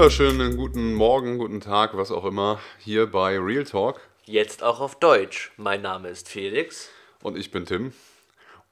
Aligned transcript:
wunderschönen 0.00 0.56
guten 0.56 0.94
Morgen, 0.94 1.36
guten 1.36 1.60
Tag, 1.60 1.94
was 1.94 2.10
auch 2.10 2.24
immer, 2.24 2.58
hier 2.78 3.06
bei 3.06 3.38
Real 3.38 3.64
Talk. 3.64 4.00
Jetzt 4.24 4.62
auch 4.62 4.80
auf 4.80 4.98
Deutsch. 4.98 5.52
Mein 5.58 5.82
Name 5.82 6.08
ist 6.08 6.26
Felix. 6.26 6.88
Und 7.22 7.36
ich 7.36 7.50
bin 7.50 7.66
Tim. 7.66 7.92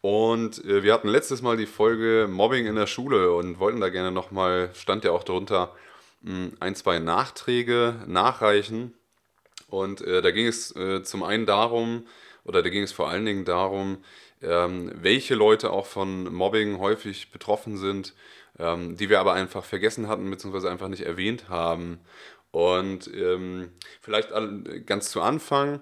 Und 0.01 0.65
äh, 0.65 0.83
wir 0.83 0.95
hatten 0.95 1.09
letztes 1.09 1.43
Mal 1.43 1.59
die 1.59 1.67
Folge 1.67 2.29
Mobbing 2.31 2.65
in 2.65 2.77
der 2.77 2.87
Schule 2.87 3.35
und 3.35 3.59
wollten 3.59 3.79
da 3.79 3.91
gerne 3.91 4.11
nochmal, 4.11 4.71
stand 4.75 5.05
ja 5.05 5.11
auch 5.11 5.23
darunter, 5.23 5.77
mh, 6.23 6.53
ein, 6.61 6.75
zwei 6.75 6.99
Nachträge 6.99 7.97
nachreichen. 8.07 8.95
Und 9.69 10.01
äh, 10.01 10.23
da 10.23 10.31
ging 10.31 10.47
es 10.47 10.75
äh, 10.77 11.03
zum 11.03 11.23
einen 11.23 11.45
darum, 11.45 12.07
oder 12.45 12.63
da 12.63 12.71
ging 12.71 12.85
es 12.85 12.93
vor 12.93 13.11
allen 13.11 13.27
Dingen 13.27 13.45
darum, 13.45 13.99
ähm, 14.41 14.91
welche 14.95 15.35
Leute 15.35 15.73
auch 15.73 15.85
von 15.85 16.33
Mobbing 16.33 16.79
häufig 16.79 17.31
betroffen 17.33 17.77
sind, 17.77 18.15
ähm, 18.59 18.97
die 18.97 19.09
wir 19.09 19.21
aber 19.21 19.33
einfach 19.33 19.65
vergessen 19.65 20.09
hatten, 20.09 20.31
beziehungsweise 20.31 20.71
einfach 20.71 20.89
nicht 20.89 21.05
erwähnt 21.05 21.49
haben. 21.49 22.01
Und 22.51 23.11
ähm, 23.15 23.73
vielleicht 24.01 24.31
ganz 24.87 25.11
zu 25.11 25.21
Anfang, 25.21 25.81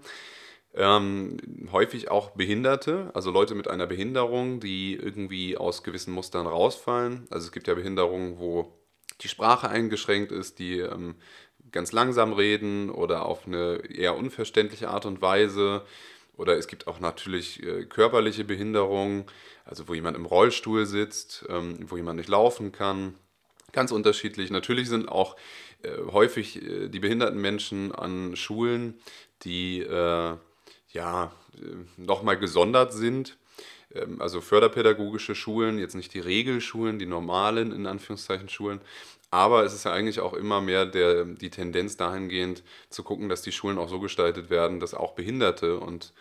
ähm, 0.75 1.39
häufig 1.73 2.11
auch 2.11 2.31
Behinderte, 2.31 3.11
also 3.15 3.31
Leute 3.31 3.55
mit 3.55 3.69
einer 3.69 3.87
Behinderung, 3.87 4.61
die 4.61 4.95
irgendwie 4.95 5.57
aus 5.57 5.83
gewissen 5.83 6.13
Mustern 6.13 6.47
rausfallen. 6.47 7.27
Also 7.31 7.47
es 7.47 7.53
gibt 7.53 7.67
ja 7.67 7.75
Behinderungen, 7.75 8.39
wo 8.39 8.79
die 9.23 9.29
Sprache 9.29 9.71
eingeschränkt 9.71 10.33
ist, 10.33 10.59
die 10.59 10.81
ähm, 10.81 11.15
ganz 11.73 11.93
langsam 11.93 12.33
reden 12.33 12.91
oder 12.91 13.25
auf 13.25 13.47
eine 13.47 13.77
eher 13.89 14.17
unverständliche 14.17 14.89
Art 14.89 15.07
und 15.07 15.23
Weise. 15.23 15.83
Oder 16.37 16.57
es 16.57 16.69
gibt 16.69 16.87
auch 16.87 17.01
natürlich 17.01 17.63
äh, 17.63 17.85
körperliche 17.85 18.45
Behinderungen, 18.45 19.25
also 19.65 19.89
wo 19.89 19.95
jemand 19.95 20.17
im 20.17 20.27
Rollstuhl 20.27 20.87
sitzt, 20.87 21.45
ähm, 21.49 21.79
wo 21.89 21.97
jemand 21.97 22.19
nicht 22.19 22.29
laufen 22.29 22.73
kann. 22.73 23.15
Ganz 23.73 23.91
unterschiedlich. 23.91 24.51
Natürlich 24.51 24.89
sind 24.89 25.09
auch 25.09 25.37
äh, 25.83 25.91
häufig 26.13 26.63
äh, 26.63 26.89
die 26.89 27.01
behinderten 27.01 27.41
Menschen 27.41 27.95
an 27.95 28.37
Schulen, 28.37 28.95
die 29.43 29.81
äh, 29.81 30.37
ja 30.93 31.33
äh, 31.55 31.61
nochmal 31.97 32.39
gesondert 32.39 32.93
sind. 32.93 33.37
Ähm, 33.95 34.21
also 34.21 34.41
förderpädagogische 34.41 35.35
Schulen, 35.35 35.79
jetzt 35.79 35.95
nicht 35.95 36.15
die 36.15 36.21
Regelschulen, 36.21 36.99
die 36.99 37.07
normalen 37.07 37.73
in 37.73 37.87
Anführungszeichen 37.87 38.49
Schulen, 38.49 38.81
aber 39.31 39.65
es 39.65 39.75
ist 39.75 39.85
ja 39.85 39.93
eigentlich 39.93 40.21
auch 40.21 40.35
immer 40.35 40.61
mehr 40.61 40.87
der, 40.87 41.25
die 41.25 41.51
Tendenz 41.51 41.97
dahingehend 41.97 42.63
zu 42.91 43.03
gucken, 43.03 43.29
dass 43.29 43.43
die 43.43 43.53
Schulen 43.53 43.79
auch 43.79 43.89
so 43.89 44.01
gestaltet 44.01 44.51
werden, 44.51 44.81
dass 44.81 44.95
auch 44.95 45.15
Behinderte 45.15 45.79
und 45.79 46.13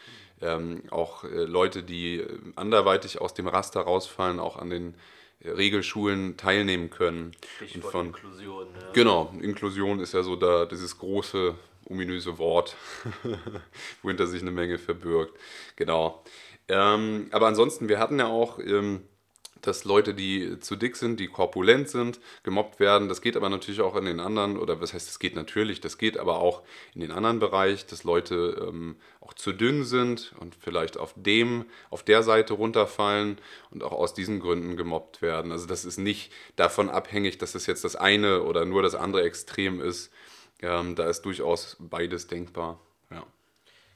ähm, 0.41 0.83
auch 0.91 1.23
äh, 1.23 1.43
Leute, 1.43 1.83
die 1.83 2.17
äh, 2.17 2.39
anderweitig 2.55 3.21
aus 3.21 3.33
dem 3.33 3.47
Raster 3.47 3.81
rausfallen, 3.81 4.39
auch 4.39 4.57
an 4.57 4.69
den 4.69 4.95
äh, 5.39 5.51
Regelschulen 5.51 6.35
teilnehmen 6.35 6.89
können. 6.89 7.31
Stichwort 7.57 7.91
von, 7.91 8.05
Inklusion. 8.07 8.67
Ja. 8.73 8.91
Genau, 8.93 9.33
Inklusion 9.39 9.99
ist 9.99 10.13
ja 10.13 10.23
so 10.23 10.35
da 10.35 10.65
dieses 10.65 10.97
große, 10.97 11.55
ominöse 11.85 12.37
Wort, 12.37 12.75
wohinter 14.01 14.27
sich 14.27 14.41
eine 14.41 14.51
Menge 14.51 14.77
verbirgt. 14.77 15.37
Genau. 15.75 16.23
Ähm, 16.67 17.27
aber 17.31 17.47
ansonsten, 17.47 17.87
wir 17.87 17.99
hatten 17.99 18.19
ja 18.19 18.27
auch... 18.27 18.59
Ähm, 18.59 19.01
dass 19.61 19.83
Leute, 19.83 20.13
die 20.13 20.59
zu 20.59 20.75
dick 20.75 20.95
sind, 20.95 21.19
die 21.19 21.27
korpulent 21.27 21.89
sind, 21.89 22.19
gemobbt 22.43 22.79
werden. 22.79 23.09
Das 23.09 23.21
geht 23.21 23.35
aber 23.35 23.49
natürlich 23.49 23.81
auch 23.81 23.95
in 23.95 24.05
den 24.05 24.19
anderen, 24.19 24.57
oder 24.57 24.81
was 24.81 24.93
heißt, 24.93 25.07
das 25.07 25.19
geht 25.19 25.35
natürlich, 25.35 25.81
das 25.81 25.97
geht 25.97 26.17
aber 26.17 26.39
auch 26.39 26.61
in 26.93 27.01
den 27.01 27.11
anderen 27.11 27.39
Bereich, 27.39 27.85
dass 27.85 28.03
Leute 28.03 28.67
ähm, 28.67 28.97
auch 29.21 29.33
zu 29.33 29.53
dünn 29.53 29.83
sind 29.83 30.33
und 30.39 30.55
vielleicht 30.55 30.97
auf 30.97 31.13
dem, 31.15 31.65
auf 31.89 32.03
der 32.03 32.21
Seite 32.23 32.53
runterfallen 32.53 33.37
und 33.71 33.83
auch 33.83 33.91
aus 33.91 34.13
diesen 34.13 34.39
Gründen 34.39 34.77
gemobbt 34.77 35.21
werden. 35.21 35.51
Also 35.51 35.65
das 35.65 35.85
ist 35.85 35.97
nicht 35.97 36.31
davon 36.55 36.89
abhängig, 36.89 37.37
dass 37.37 37.55
es 37.55 37.65
jetzt 37.65 37.83
das 37.83 37.95
eine 37.95 38.43
oder 38.43 38.65
nur 38.65 38.83
das 38.83 38.95
andere 38.95 39.23
Extrem 39.23 39.81
ist. 39.81 40.11
Ähm, 40.61 40.95
da 40.95 41.09
ist 41.09 41.23
durchaus 41.23 41.77
beides 41.79 42.27
denkbar. 42.27 42.79
Ja. 43.11 43.25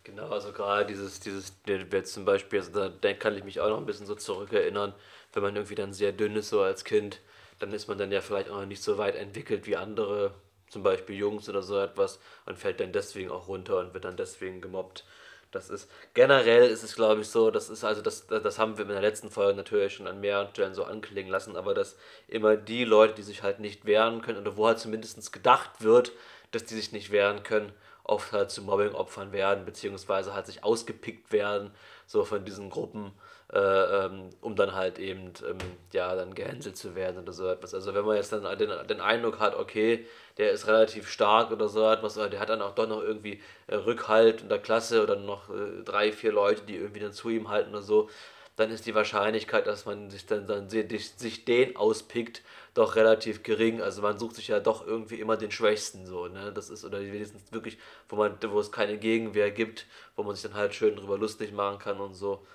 Genau, 0.04 0.30
also 0.30 0.52
gerade 0.52 0.86
dieses, 0.86 1.20
dieses, 1.20 1.54
jetzt 1.68 2.14
zum 2.14 2.26
Beispiel, 2.26 2.60
also 2.60 2.90
da 2.90 3.14
kann 3.14 3.38
ich 3.38 3.44
mich 3.44 3.60
auch 3.60 3.70
noch 3.70 3.78
ein 3.78 3.86
bisschen 3.86 4.08
so 4.08 4.16
zurückerinnern, 4.16 4.94
wenn 5.34 5.44
man 5.44 5.56
irgendwie 5.56 5.76
dann 5.76 5.94
sehr 5.94 6.12
dünn 6.12 6.36
ist, 6.36 6.50
so 6.50 6.62
als 6.62 6.84
Kind, 6.84 7.20
dann 7.60 7.72
ist 7.74 7.88
man 7.88 7.98
dann 7.98 8.12
ja 8.12 8.22
vielleicht 8.22 8.50
auch 8.50 8.60
noch 8.60 8.66
nicht 8.66 8.84
so 8.84 8.98
weit 8.98 9.16
entwickelt 9.16 9.68
wie 9.68 9.76
andere, 9.76 10.34
zum 10.70 10.84
Beispiel 10.84 11.16
Jungs 11.16 11.50
oder 11.50 11.62
so 11.62 11.80
etwas, 11.80 12.20
und 12.46 12.58
fällt 12.58 12.80
dann 12.80 12.92
deswegen 12.92 13.32
auch 13.32 13.48
runter 13.48 13.80
und 13.80 13.94
wird 13.94 14.06
dann 14.06 14.18
deswegen 14.18 14.62
gemobbt. 14.62 15.04
Das 15.52 15.72
ist 15.72 15.90
generell 16.14 16.70
ist 16.70 16.84
es, 16.84 16.96
glaube 16.96 17.22
ich, 17.22 17.28
so, 17.28 17.50
das 17.50 17.70
ist 17.70 17.84
also, 17.84 18.04
das, 18.04 18.28
das 18.28 18.60
haben 18.60 18.78
wir 18.78 18.86
in 18.86 18.92
der 18.92 19.02
letzten 19.02 19.32
Folge 19.32 19.58
natürlich 19.58 19.96
schon 19.96 20.08
an 20.08 20.22
mehreren 20.22 20.50
Stellen 20.52 20.76
so 20.76 20.84
anklingen 20.84 21.32
lassen, 21.32 21.56
aber 21.56 21.74
dass 21.74 21.98
immer 22.28 22.56
die 22.56 22.86
Leute, 22.86 23.16
die 23.16 23.24
sich 23.24 23.42
halt 23.42 23.60
nicht 23.60 23.86
wehren 23.86 24.22
können, 24.22 24.40
oder 24.40 24.58
wo 24.58 24.68
halt 24.68 24.78
zumindest 24.80 25.34
gedacht 25.34 25.72
wird, 25.80 26.12
dass 26.52 26.66
die 26.66 26.76
sich 26.76 26.92
nicht 26.92 27.12
wehren 27.12 27.42
können, 27.42 27.74
oft 28.04 28.32
halt 28.32 28.52
zu 28.52 28.62
Mobbing-Opfern 28.62 29.32
werden, 29.32 29.66
beziehungsweise 29.66 30.34
halt 30.34 30.46
sich 30.46 30.64
ausgepickt 30.64 31.32
werden, 31.32 31.72
so 32.06 32.26
von 32.26 32.46
diesen 32.46 32.70
Gruppen 32.70 33.12
um 33.52 34.56
dann 34.56 34.76
halt 34.76 35.00
eben 35.00 35.34
ähm, 35.48 35.58
ja 35.92 36.16
dann 36.16 36.36
gehänselt 36.36 36.78
zu 36.78 36.96
werden 36.96 37.24
oder 37.24 37.34
so 37.34 37.48
etwas. 37.48 37.74
Also 37.74 37.96
wenn 37.96 38.06
man 38.06 38.16
jetzt 38.16 38.32
dann 38.32 38.44
den, 38.60 38.70
den 38.88 39.02
Eindruck 39.02 39.40
hat, 39.40 39.56
okay, 39.56 40.06
der 40.38 40.52
ist 40.52 40.68
relativ 40.68 41.10
stark 41.10 41.52
oder 41.52 41.68
so 41.68 41.90
etwas, 41.90 42.18
oder 42.18 42.30
der 42.30 42.40
hat 42.40 42.50
dann 42.50 42.62
auch 42.62 42.76
doch 42.76 42.88
noch 42.88 43.02
irgendwie 43.02 43.42
äh, 43.66 43.76
Rückhalt 43.76 44.42
in 44.44 44.50
der 44.50 44.60
Klasse 44.60 45.02
oder 45.02 45.16
noch 45.16 45.50
äh, 45.50 45.84
drei, 45.84 46.12
vier 46.12 46.32
Leute, 46.32 46.62
die 46.62 46.76
irgendwie 46.76 47.00
dann 47.00 47.12
zu 47.12 47.30
ihm 47.30 47.50
halten 47.50 47.72
oder 47.72 47.82
so, 47.82 48.10
dann 48.56 48.72
ist 48.72 48.86
die 48.86 48.94
Wahrscheinlichkeit, 48.94 49.66
dass 49.68 49.86
man 49.86 50.12
sich 50.12 50.26
dann, 50.26 50.46
dann 50.46 50.70
sich 50.70 51.46
den 51.46 51.76
auspickt, 51.76 52.44
doch 52.76 52.96
relativ 52.96 53.42
gering. 53.42 53.82
Also 53.82 54.02
man 54.02 54.20
sucht 54.20 54.36
sich 54.36 54.50
ja 54.50 54.60
doch 54.60 54.86
irgendwie 54.86 55.20
immer 55.20 55.38
den 55.38 55.50
Schwächsten 55.50 56.06
so, 56.06 56.28
ne? 56.28 56.52
Das 56.54 56.70
ist, 56.70 56.86
oder 56.86 57.00
wenigstens 57.00 57.52
wirklich, 57.52 57.78
wo 58.10 58.16
man, 58.18 58.38
wo 58.50 58.60
es 58.60 58.72
keine 58.72 58.98
Gegenwehr 58.98 59.50
gibt, 59.50 59.88
wo 60.16 60.24
man 60.24 60.36
sich 60.36 60.44
dann 60.44 60.56
halt 60.60 60.76
schön 60.76 60.96
drüber 60.96 61.18
lustig 61.18 61.52
machen 61.52 61.80
kann 61.80 62.00
und 62.00 62.14
so. 62.14 62.46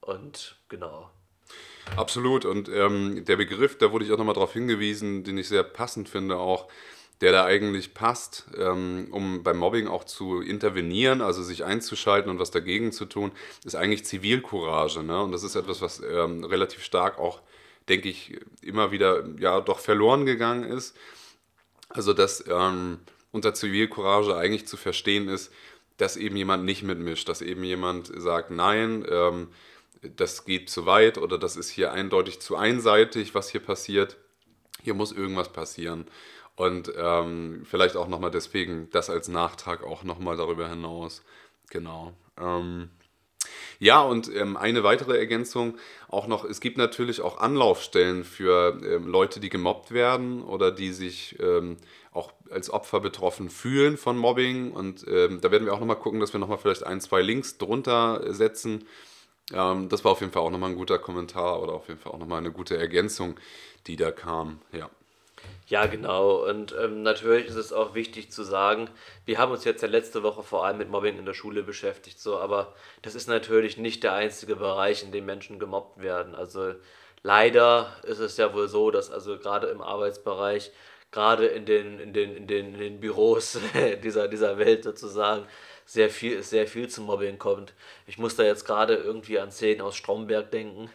Und 0.00 0.56
genau. 0.68 1.10
Absolut. 1.96 2.44
Und 2.44 2.68
ähm, 2.68 3.24
der 3.24 3.36
Begriff, 3.36 3.78
da 3.78 3.92
wurde 3.92 4.04
ich 4.04 4.12
auch 4.12 4.18
nochmal 4.18 4.34
darauf 4.34 4.52
hingewiesen, 4.52 5.24
den 5.24 5.38
ich 5.38 5.48
sehr 5.48 5.62
passend 5.62 6.08
finde, 6.08 6.36
auch 6.36 6.68
der 7.20 7.32
da 7.32 7.44
eigentlich 7.44 7.92
passt, 7.92 8.46
ähm, 8.56 9.08
um 9.10 9.42
beim 9.42 9.58
Mobbing 9.58 9.88
auch 9.88 10.04
zu 10.04 10.40
intervenieren, 10.40 11.20
also 11.20 11.42
sich 11.42 11.64
einzuschalten 11.64 12.30
und 12.30 12.38
was 12.38 12.50
dagegen 12.50 12.92
zu 12.92 13.04
tun, 13.04 13.32
ist 13.64 13.76
eigentlich 13.76 14.06
Zivilcourage. 14.06 15.02
Ne? 15.02 15.22
Und 15.22 15.32
das 15.32 15.42
ist 15.42 15.54
etwas, 15.54 15.82
was 15.82 16.00
ähm, 16.00 16.44
relativ 16.44 16.82
stark 16.82 17.18
auch, 17.18 17.42
denke 17.90 18.08
ich, 18.08 18.38
immer 18.62 18.90
wieder 18.90 19.24
ja 19.38 19.60
doch 19.60 19.80
verloren 19.80 20.24
gegangen 20.24 20.64
ist. 20.64 20.96
Also 21.90 22.14
dass 22.14 22.44
ähm, 22.48 23.00
unter 23.32 23.52
Zivilcourage 23.52 24.34
eigentlich 24.34 24.66
zu 24.66 24.78
verstehen 24.78 25.28
ist, 25.28 25.52
dass 25.98 26.16
eben 26.16 26.36
jemand 26.36 26.64
nicht 26.64 26.82
mitmischt, 26.82 27.28
dass 27.28 27.42
eben 27.42 27.64
jemand 27.64 28.10
sagt, 28.14 28.50
nein, 28.50 29.04
ähm, 29.10 29.48
das 30.02 30.44
geht 30.44 30.70
zu 30.70 30.86
weit 30.86 31.18
oder 31.18 31.38
das 31.38 31.56
ist 31.56 31.70
hier 31.70 31.92
eindeutig 31.92 32.40
zu 32.40 32.56
einseitig, 32.56 33.34
was 33.34 33.50
hier 33.50 33.60
passiert. 33.60 34.16
Hier 34.82 34.94
muss 34.94 35.12
irgendwas 35.12 35.52
passieren. 35.52 36.06
Und 36.56 36.92
ähm, 36.96 37.62
vielleicht 37.64 37.96
auch 37.96 38.08
nochmal 38.08 38.30
deswegen 38.30 38.88
das 38.90 39.10
als 39.10 39.28
Nachtrag 39.28 39.82
auch 39.84 40.04
nochmal 40.04 40.36
darüber 40.36 40.68
hinaus. 40.68 41.22
Genau. 41.70 42.14
Ähm, 42.38 42.90
ja, 43.78 44.02
und 44.02 44.34
ähm, 44.34 44.56
eine 44.58 44.82
weitere 44.82 45.16
Ergänzung 45.16 45.78
auch 46.08 46.26
noch, 46.26 46.44
es 46.44 46.60
gibt 46.60 46.76
natürlich 46.76 47.22
auch 47.22 47.38
Anlaufstellen 47.38 48.24
für 48.24 48.78
ähm, 48.84 49.06
Leute, 49.06 49.40
die 49.40 49.48
gemobbt 49.48 49.92
werden 49.92 50.42
oder 50.42 50.70
die 50.70 50.92
sich 50.92 51.38
ähm, 51.40 51.78
auch 52.12 52.32
als 52.50 52.70
Opfer 52.70 53.00
betroffen 53.00 53.48
fühlen 53.48 53.96
von 53.96 54.18
Mobbing. 54.18 54.72
Und 54.72 55.06
ähm, 55.08 55.40
da 55.40 55.50
werden 55.50 55.64
wir 55.64 55.72
auch 55.72 55.80
nochmal 55.80 55.96
gucken, 55.96 56.20
dass 56.20 56.34
wir 56.34 56.40
nochmal 56.40 56.58
vielleicht 56.58 56.84
ein, 56.84 57.00
zwei 57.00 57.22
Links 57.22 57.56
drunter 57.56 58.22
setzen, 58.34 58.84
ähm, 59.52 59.88
das 59.88 60.04
war 60.04 60.12
auf 60.12 60.20
jeden 60.20 60.32
Fall 60.32 60.42
auch 60.42 60.50
nochmal 60.50 60.70
ein 60.70 60.76
guter 60.76 60.98
Kommentar 60.98 61.62
oder 61.62 61.72
auf 61.72 61.88
jeden 61.88 62.00
Fall 62.00 62.12
auch 62.12 62.18
nochmal 62.18 62.38
eine 62.38 62.52
gute 62.52 62.76
Ergänzung, 62.76 63.38
die 63.86 63.96
da 63.96 64.10
kam. 64.10 64.60
Ja. 64.72 64.90
Ja, 65.66 65.86
genau. 65.86 66.44
Und 66.48 66.74
ähm, 66.78 67.02
natürlich 67.02 67.46
ist 67.46 67.54
es 67.54 67.72
auch 67.72 67.94
wichtig 67.94 68.32
zu 68.32 68.42
sagen, 68.42 68.90
wir 69.24 69.38
haben 69.38 69.52
uns 69.52 69.64
jetzt 69.64 69.82
ja 69.82 69.88
letzte 69.88 70.22
Woche 70.22 70.42
vor 70.42 70.64
allem 70.66 70.78
mit 70.78 70.90
Mobbing 70.90 71.18
in 71.18 71.26
der 71.26 71.34
Schule 71.34 71.62
beschäftigt, 71.62 72.18
so, 72.18 72.38
aber 72.38 72.74
das 73.02 73.14
ist 73.14 73.28
natürlich 73.28 73.76
nicht 73.76 74.02
der 74.02 74.14
einzige 74.14 74.56
Bereich, 74.56 75.04
in 75.04 75.12
dem 75.12 75.26
Menschen 75.26 75.58
gemobbt 75.58 76.02
werden. 76.02 76.34
Also 76.34 76.74
leider 77.22 77.96
ist 78.02 78.18
es 78.18 78.36
ja 78.36 78.52
wohl 78.52 78.68
so, 78.68 78.90
dass 78.90 79.10
also 79.10 79.38
gerade 79.38 79.68
im 79.68 79.80
Arbeitsbereich, 79.80 80.72
gerade 81.12 81.46
in 81.46 81.66
den, 81.66 82.00
in 82.00 82.12
den, 82.12 82.36
in 82.36 82.46
den, 82.46 82.74
in 82.74 82.80
den 82.80 83.00
Büros 83.00 83.58
dieser, 84.02 84.28
dieser 84.28 84.58
Welt 84.58 84.82
sozusagen, 84.84 85.46
sehr 85.90 86.08
viel, 86.08 86.40
sehr 86.44 86.68
viel 86.68 86.88
zum 86.88 87.06
Mobbing 87.06 87.40
kommt. 87.40 87.74
Ich 88.06 88.16
muss 88.16 88.36
da 88.36 88.44
jetzt 88.44 88.64
gerade 88.64 88.94
irgendwie 88.94 89.40
an 89.40 89.50
Szenen 89.50 89.80
aus 89.80 89.96
Stromberg 89.96 90.52
denken, 90.52 90.88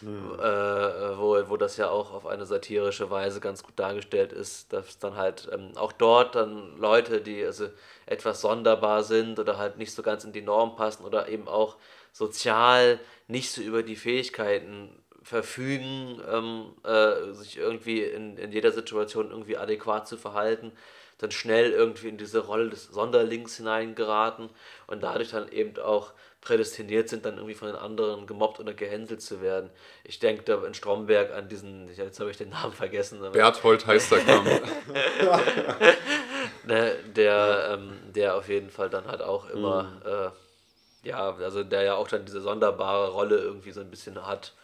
mhm. 0.00 0.34
äh, 0.40 1.18
wo, 1.18 1.48
wo 1.48 1.56
das 1.56 1.76
ja 1.76 1.88
auch 1.88 2.12
auf 2.12 2.26
eine 2.26 2.44
satirische 2.46 3.12
Weise 3.12 3.38
ganz 3.38 3.62
gut 3.62 3.78
dargestellt 3.78 4.32
ist, 4.32 4.72
dass 4.72 4.98
dann 4.98 5.14
halt 5.14 5.48
ähm, 5.52 5.70
auch 5.76 5.92
dort 5.92 6.34
dann 6.34 6.76
Leute, 6.78 7.20
die 7.20 7.44
also 7.44 7.68
etwas 8.06 8.40
sonderbar 8.40 9.04
sind 9.04 9.38
oder 9.38 9.56
halt 9.56 9.78
nicht 9.78 9.94
so 9.94 10.02
ganz 10.02 10.24
in 10.24 10.32
die 10.32 10.42
Norm 10.42 10.74
passen 10.74 11.04
oder 11.04 11.28
eben 11.28 11.46
auch 11.46 11.76
sozial 12.12 12.98
nicht 13.28 13.52
so 13.52 13.62
über 13.62 13.84
die 13.84 13.94
Fähigkeiten 13.94 15.00
verfügen, 15.22 16.20
ähm, 16.28 16.72
äh, 16.82 17.34
sich 17.34 17.56
irgendwie 17.56 18.02
in, 18.02 18.36
in 18.36 18.50
jeder 18.50 18.72
Situation 18.72 19.30
irgendwie 19.30 19.56
adäquat 19.56 20.08
zu 20.08 20.16
verhalten, 20.16 20.72
dann 21.20 21.30
schnell 21.30 21.72
irgendwie 21.72 22.08
in 22.08 22.16
diese 22.16 22.40
Rolle 22.40 22.70
des 22.70 22.84
Sonderlings 22.84 23.58
hineingeraten 23.58 24.48
und 24.86 25.02
dadurch 25.02 25.30
dann 25.30 25.52
eben 25.52 25.78
auch 25.78 26.12
prädestiniert 26.40 27.10
sind, 27.10 27.26
dann 27.26 27.36
irgendwie 27.36 27.54
von 27.54 27.68
den 27.68 27.76
anderen 27.76 28.26
gemobbt 28.26 28.58
oder 28.58 28.72
gehänselt 28.72 29.20
zu 29.20 29.42
werden. 29.42 29.68
Ich 30.04 30.18
denke 30.18 30.44
da 30.44 30.64
in 30.64 30.72
Stromberg 30.72 31.30
an 31.32 31.50
diesen, 31.50 31.94
jetzt 31.94 32.20
habe 32.20 32.30
ich 32.30 32.38
den 32.38 32.48
Namen 32.48 32.72
vergessen. 32.72 33.20
Berthold 33.32 33.86
heißt 33.86 34.12
der 34.12 34.20
Kamm. 34.20 34.46
ne, 36.64 36.96
der, 37.14 37.74
ähm, 37.74 37.98
der 38.14 38.36
auf 38.36 38.48
jeden 38.48 38.70
Fall 38.70 38.88
dann 38.88 39.06
halt 39.06 39.20
auch 39.20 39.50
immer, 39.50 39.82
mhm. 39.82 40.02
äh, 40.06 40.30
ja, 41.10 41.36
also 41.36 41.62
der 41.62 41.82
ja 41.82 41.96
auch 41.96 42.08
dann 42.08 42.24
diese 42.24 42.40
sonderbare 42.40 43.10
Rolle 43.10 43.36
irgendwie 43.36 43.72
so 43.72 43.82
ein 43.82 43.90
bisschen 43.90 44.26
hat 44.26 44.54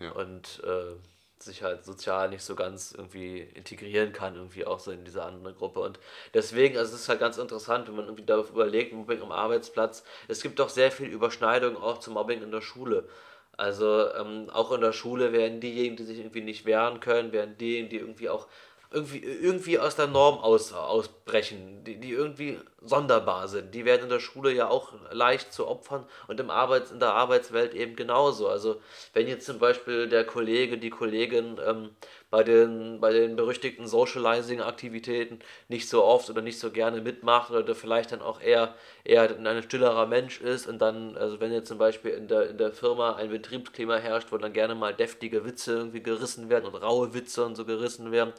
ja. 0.00 0.10
und 0.10 0.60
äh, 0.64 0.96
sich 1.44 1.62
halt 1.62 1.84
sozial 1.84 2.28
nicht 2.28 2.42
so 2.42 2.54
ganz 2.54 2.92
irgendwie 2.96 3.40
integrieren 3.40 4.12
kann, 4.12 4.36
irgendwie 4.36 4.64
auch 4.64 4.80
so 4.80 4.90
in 4.90 5.04
diese 5.04 5.22
andere 5.22 5.54
Gruppe. 5.54 5.80
Und 5.80 5.98
deswegen, 6.34 6.76
also 6.76 6.94
es 6.94 7.02
ist 7.02 7.08
halt 7.08 7.20
ganz 7.20 7.38
interessant, 7.38 7.88
wenn 7.88 7.96
man 7.96 8.06
irgendwie 8.06 8.24
darüber 8.24 8.50
überlegt, 8.50 8.92
Mobbing 8.92 9.22
am 9.22 9.32
Arbeitsplatz. 9.32 10.04
Es 10.28 10.42
gibt 10.42 10.58
doch 10.58 10.68
sehr 10.68 10.90
viel 10.90 11.08
Überschneidung 11.08 11.76
auch 11.76 11.98
zum 11.98 12.14
Mobbing 12.14 12.42
in 12.42 12.50
der 12.50 12.62
Schule. 12.62 13.08
Also 13.56 14.12
ähm, 14.14 14.48
auch 14.50 14.72
in 14.72 14.80
der 14.80 14.92
Schule 14.92 15.32
werden 15.32 15.60
diejenigen, 15.60 15.96
die 15.96 16.04
sich 16.04 16.18
irgendwie 16.18 16.40
nicht 16.40 16.64
wehren 16.64 17.00
können, 17.00 17.32
werden 17.32 17.56
diejenigen, 17.58 17.90
die 17.90 17.98
irgendwie 17.98 18.28
auch 18.28 18.48
irgendwie, 18.90 19.18
irgendwie 19.18 19.78
aus 19.78 19.96
der 19.96 20.06
Norm 20.06 20.38
aus, 20.38 20.72
ausbrechen, 20.72 21.84
die, 21.84 21.96
die 21.98 22.10
irgendwie 22.10 22.58
sonderbar 22.84 23.48
sind. 23.48 23.74
Die 23.74 23.84
werden 23.84 24.04
in 24.04 24.08
der 24.08 24.20
Schule 24.20 24.52
ja 24.52 24.68
auch 24.68 24.92
leicht 25.10 25.52
zu 25.52 25.66
Opfern 25.68 26.04
und 26.26 26.40
im 26.40 26.50
Arbeits-, 26.50 26.90
in 26.90 27.00
der 27.00 27.14
Arbeitswelt 27.14 27.74
eben 27.74 27.96
genauso. 27.96 28.48
Also 28.48 28.80
wenn 29.12 29.28
jetzt 29.28 29.46
zum 29.46 29.58
Beispiel 29.58 30.08
der 30.08 30.24
Kollege, 30.24 30.78
die 30.78 30.90
Kollegin 30.90 31.60
ähm, 31.64 31.90
bei, 32.30 32.42
den, 32.42 33.00
bei 33.00 33.12
den 33.12 33.36
berüchtigten 33.36 33.86
Socializing-Aktivitäten 33.86 35.40
nicht 35.68 35.88
so 35.88 36.04
oft 36.04 36.30
oder 36.30 36.42
nicht 36.42 36.58
so 36.58 36.70
gerne 36.70 37.00
mitmacht 37.00 37.50
oder 37.50 37.74
vielleicht 37.74 38.12
dann 38.12 38.22
auch 38.22 38.40
eher, 38.40 38.74
eher 39.04 39.36
ein 39.36 39.62
stillerer 39.62 40.06
Mensch 40.06 40.40
ist 40.40 40.66
und 40.66 40.78
dann, 40.78 41.16
also 41.16 41.40
wenn 41.40 41.52
jetzt 41.52 41.68
zum 41.68 41.78
Beispiel 41.78 42.12
in 42.12 42.28
der, 42.28 42.50
in 42.50 42.58
der 42.58 42.72
Firma 42.72 43.16
ein 43.16 43.30
Betriebsklima 43.30 43.96
herrscht, 43.96 44.32
wo 44.32 44.38
dann 44.38 44.52
gerne 44.52 44.74
mal 44.74 44.94
deftige 44.94 45.44
Witze 45.44 45.74
irgendwie 45.74 46.02
gerissen 46.02 46.48
werden 46.48 46.66
und 46.66 46.74
raue 46.74 47.14
Witze 47.14 47.44
und 47.44 47.54
so 47.54 47.64
gerissen 47.64 48.12
werden, 48.12 48.32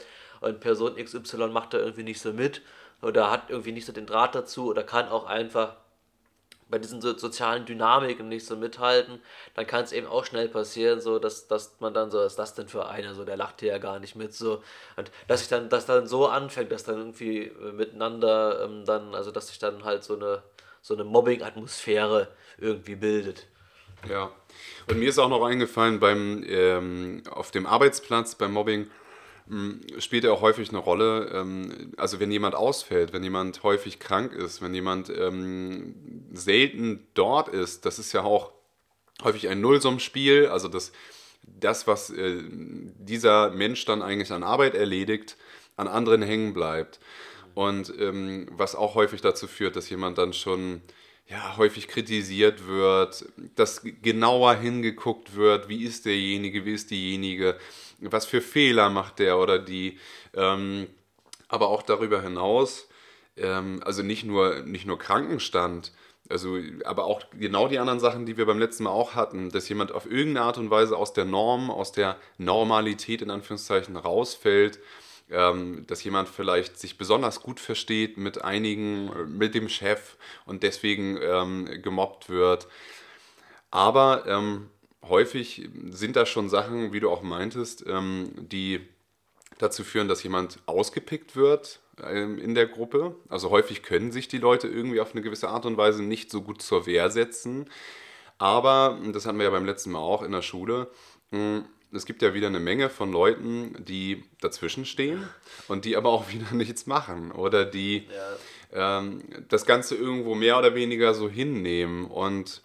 und 0.44 0.60
Person 0.60 0.96
XY 0.96 1.48
macht 1.48 1.74
da 1.74 1.80
irgendwie 1.80 2.04
nicht 2.04 2.20
so 2.20 2.34
mit 2.34 2.62
oder 3.04 3.32
hat 3.32 3.50
irgendwie 3.50 3.72
nicht 3.72 3.86
so 3.86 3.94
den 3.94 4.06
Draht 4.06 4.36
dazu 4.36 4.68
oder 4.68 4.84
kann 4.84 5.10
auch 5.10 5.26
einfach 5.26 5.76
bei 6.70 6.80
diesen 6.80 7.02
so 7.02 7.16
sozialen 7.16 7.66
Dynamiken 7.66 8.30
nicht 8.30 8.48
so 8.48 8.56
mithalten, 8.56 9.22
dann 9.54 9.68
kann 9.68 9.84
es 9.84 9.92
eben 9.92 10.08
auch 10.08 10.26
schnell 10.26 10.50
passieren, 10.50 11.02
so 11.02 11.20
dass, 11.20 11.48
dass 11.48 11.80
man 11.80 11.94
dann 11.94 12.10
so, 12.10 12.18
was 12.18 12.34
ist 12.34 12.40
das 12.40 12.56
denn 12.56 12.68
für 12.68 12.88
einer, 12.88 13.14
so 13.14 13.26
der 13.26 13.38
lacht 13.38 13.60
hier 13.60 13.74
ja 13.74 13.78
gar 13.78 14.00
nicht 14.00 14.16
mit, 14.16 14.34
so 14.34 14.64
und 14.96 15.12
dass 15.28 15.42
sich 15.42 15.50
dann, 15.50 15.70
dass 15.70 15.86
dann 15.86 16.08
so 16.08 16.28
anfängt, 16.28 16.72
dass 16.72 16.84
dann 16.84 16.98
irgendwie 16.98 17.52
miteinander 17.74 18.64
ähm, 18.64 18.86
dann, 18.86 19.14
also 19.14 19.30
dass 19.30 19.50
sich 19.50 19.60
dann 19.60 19.84
halt 19.84 20.04
so 20.04 20.16
eine 20.16 20.42
so 20.84 20.94
eine 20.94 21.06
Mobbing-Atmosphäre 21.06 22.28
irgendwie 22.58 22.96
bildet. 22.96 23.48
Ja, 24.10 24.32
und 24.88 25.00
mir 25.00 25.08
ist 25.08 25.18
auch 25.18 25.30
noch 25.30 25.44
eingefallen 25.46 26.00
beim 26.00 26.44
ähm, 26.46 27.24
auf 27.30 27.52
dem 27.52 27.66
Arbeitsplatz 27.66 28.36
beim 28.36 28.52
Mobbing 28.52 28.92
spielt 30.00 30.24
ja 30.24 30.32
auch 30.32 30.42
häufig 30.42 30.70
eine 30.70 30.78
Rolle. 30.78 31.30
Ähm, 31.34 31.94
also 31.98 32.20
wenn 32.20 32.32
jemand 32.32 32.56
ausfällt, 32.56 33.14
wenn 33.14 33.24
jemand 33.24 33.64
häufig 33.64 34.00
krank 34.00 34.34
ist, 34.34 34.62
wenn 34.62 34.74
jemand 34.74 35.10
ähm, 35.10 35.96
selten 36.32 37.08
dort 37.14 37.50
ist, 37.50 37.86
das 37.86 38.00
ist 38.00 38.14
ja 38.14 38.24
auch 38.24 38.52
häufig 39.22 39.50
ein 39.50 39.62
Nullsummspiel. 39.62 40.48
Also 40.48 40.68
das, 40.68 40.92
das, 41.44 41.88
was 41.88 42.10
äh, 42.10 42.42
dieser 42.48 43.52
Mensch 43.52 43.86
dann 43.86 44.02
eigentlich 44.02 44.32
an 44.32 44.44
Arbeit 44.44 44.76
erledigt, 44.76 45.38
an 45.76 45.88
anderen 45.88 46.22
hängen 46.22 46.54
bleibt. 46.54 47.00
Und 47.54 47.94
ähm, 48.00 48.48
was 48.52 48.76
auch 48.76 48.96
häufig 48.96 49.22
dazu 49.22 49.48
führt, 49.48 49.76
dass 49.76 49.90
jemand 49.90 50.18
dann 50.18 50.34
schon 50.34 50.82
ja, 51.28 51.58
häufig 51.58 51.88
kritisiert 51.88 52.68
wird, 52.68 53.26
dass 53.56 53.82
genauer 54.02 54.56
hingeguckt 54.56 55.36
wird, 55.36 55.70
wie 55.70 55.84
ist 55.84 56.06
derjenige, 56.06 56.66
wie 56.66 56.74
ist 56.74 56.92
diejenige 56.92 57.58
was 58.12 58.26
für 58.26 58.42
Fehler 58.42 58.90
macht 58.90 59.20
der 59.20 59.38
oder 59.38 59.60
die. 59.60 59.98
Ähm, 60.36 60.88
aber 61.48 61.70
auch 61.70 61.84
darüber 61.84 62.22
hinaus, 62.22 62.88
ähm, 63.38 63.82
also 63.86 64.04
nicht 64.04 64.24
nur, 64.24 64.62
nicht 64.62 64.86
nur 64.86 64.98
Krankenstand, 64.98 65.92
also, 66.30 66.58
aber 66.86 67.06
auch 67.06 67.22
genau 67.38 67.68
die 67.68 67.80
anderen 67.80 68.00
Sachen, 68.00 68.26
die 68.26 68.38
wir 68.38 68.46
beim 68.46 68.58
letzten 68.58 68.86
Mal 68.86 68.92
auch 68.92 69.14
hatten, 69.14 69.50
dass 69.50 69.68
jemand 69.70 69.92
auf 69.92 70.06
irgendeine 70.06 70.46
Art 70.46 70.58
und 70.58 70.70
Weise 70.70 70.98
aus 70.98 71.14
der 71.14 71.26
Norm, 71.26 71.70
aus 71.70 71.92
der 71.92 72.18
Normalität 72.38 73.22
in 73.22 73.30
Anführungszeichen 73.30 73.98
rausfällt, 73.98 74.80
dass 75.30 76.04
jemand 76.04 76.30
vielleicht 76.30 76.78
sich 76.80 76.98
besonders 76.98 77.42
gut 77.42 77.60
versteht 77.60 78.18
mit 78.18 78.44
einigen, 78.44 79.10
mit 79.36 79.56
dem 79.56 79.68
Chef 79.68 80.18
und 80.46 80.62
deswegen 80.62 81.18
ähm, 81.22 81.82
gemobbt 81.82 82.30
wird. 82.30 82.68
Aber 83.72 84.26
ähm, 84.28 84.70
häufig 85.02 85.70
sind 85.90 86.16
da 86.16 86.26
schon 86.26 86.50
Sachen, 86.50 86.94
wie 86.94 87.00
du 87.00 87.10
auch 87.10 87.24
meintest, 87.24 87.84
ähm, 87.88 88.32
die 88.36 88.82
dazu 89.58 89.84
führen, 89.84 90.08
dass 90.08 90.24
jemand 90.24 90.60
ausgepickt 90.66 91.36
wird 91.36 91.80
ähm, 92.04 92.38
in 92.38 92.56
der 92.56 92.68
Gruppe. 92.68 93.16
Also 93.30 93.50
häufig 93.50 93.84
können 93.84 94.12
sich 94.12 94.28
die 94.28 94.38
Leute 94.38 94.68
irgendwie 94.68 95.00
auf 95.00 95.14
eine 95.14 95.22
gewisse 95.22 95.50
Art 95.50 95.66
und 95.66 95.78
Weise 95.78 96.04
nicht 96.04 96.32
so 96.32 96.42
gut 96.42 96.62
zur 96.62 96.86
Wehr 96.86 97.10
setzen. 97.10 97.70
Aber, 98.38 99.00
das 99.14 99.26
hatten 99.26 99.38
wir 99.38 99.46
ja 99.46 99.52
beim 99.52 99.66
letzten 99.66 99.92
Mal 99.92 100.00
auch 100.00 100.22
in 100.22 100.32
der 100.32 100.42
Schule, 100.42 100.90
hm, 101.32 101.66
es 101.94 102.06
gibt 102.06 102.22
ja 102.22 102.34
wieder 102.34 102.48
eine 102.48 102.60
Menge 102.60 102.90
von 102.90 103.12
Leuten, 103.12 103.76
die 103.80 104.24
dazwischen 104.42 104.86
stehen 104.86 105.28
und 105.68 105.86
die 105.86 105.96
aber 105.96 106.10
auch 106.10 106.30
wieder 106.32 106.52
nichts 106.54 106.86
machen 106.86 107.32
oder 107.32 107.66
die 107.66 108.08
ja. 108.74 109.00
ähm, 109.00 109.24
das 109.50 109.66
Ganze 109.66 109.96
irgendwo 109.96 110.36
mehr 110.36 110.58
oder 110.58 110.76
weniger 110.76 111.14
so 111.14 111.30
hinnehmen 111.30 112.06
und 112.06 112.62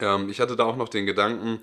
ähm, 0.00 0.28
ich 0.28 0.40
hatte 0.40 0.56
da 0.56 0.64
auch 0.64 0.76
noch 0.76 0.88
den 0.88 1.06
Gedanken, 1.06 1.60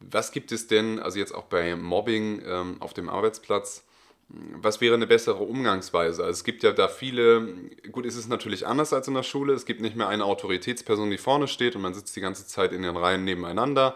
was 0.00 0.32
gibt 0.32 0.52
es 0.52 0.66
denn, 0.66 0.98
also 0.98 1.18
jetzt 1.18 1.34
auch 1.34 1.44
bei 1.44 1.76
Mobbing 1.76 2.42
ähm, 2.44 2.76
auf 2.80 2.94
dem 2.94 3.08
Arbeitsplatz, 3.08 3.84
was 4.28 4.80
wäre 4.80 4.94
eine 4.94 5.06
bessere 5.06 5.42
Umgangsweise? 5.42 6.22
Also 6.22 6.32
es 6.32 6.44
gibt 6.44 6.62
ja 6.62 6.72
da 6.72 6.88
viele, 6.88 7.46
gut, 7.92 8.06
ist 8.06 8.16
es 8.16 8.26
natürlich 8.26 8.66
anders 8.66 8.92
als 8.92 9.06
in 9.06 9.14
der 9.14 9.22
Schule, 9.22 9.52
es 9.52 9.66
gibt 9.66 9.80
nicht 9.80 9.96
mehr 9.96 10.08
eine 10.08 10.24
Autoritätsperson, 10.24 11.10
die 11.10 11.18
vorne 11.18 11.46
steht 11.46 11.76
und 11.76 11.82
man 11.82 11.94
sitzt 11.94 12.16
die 12.16 12.20
ganze 12.20 12.46
Zeit 12.46 12.72
in 12.72 12.82
den 12.82 12.96
Reihen 12.96 13.24
nebeneinander. 13.24 13.94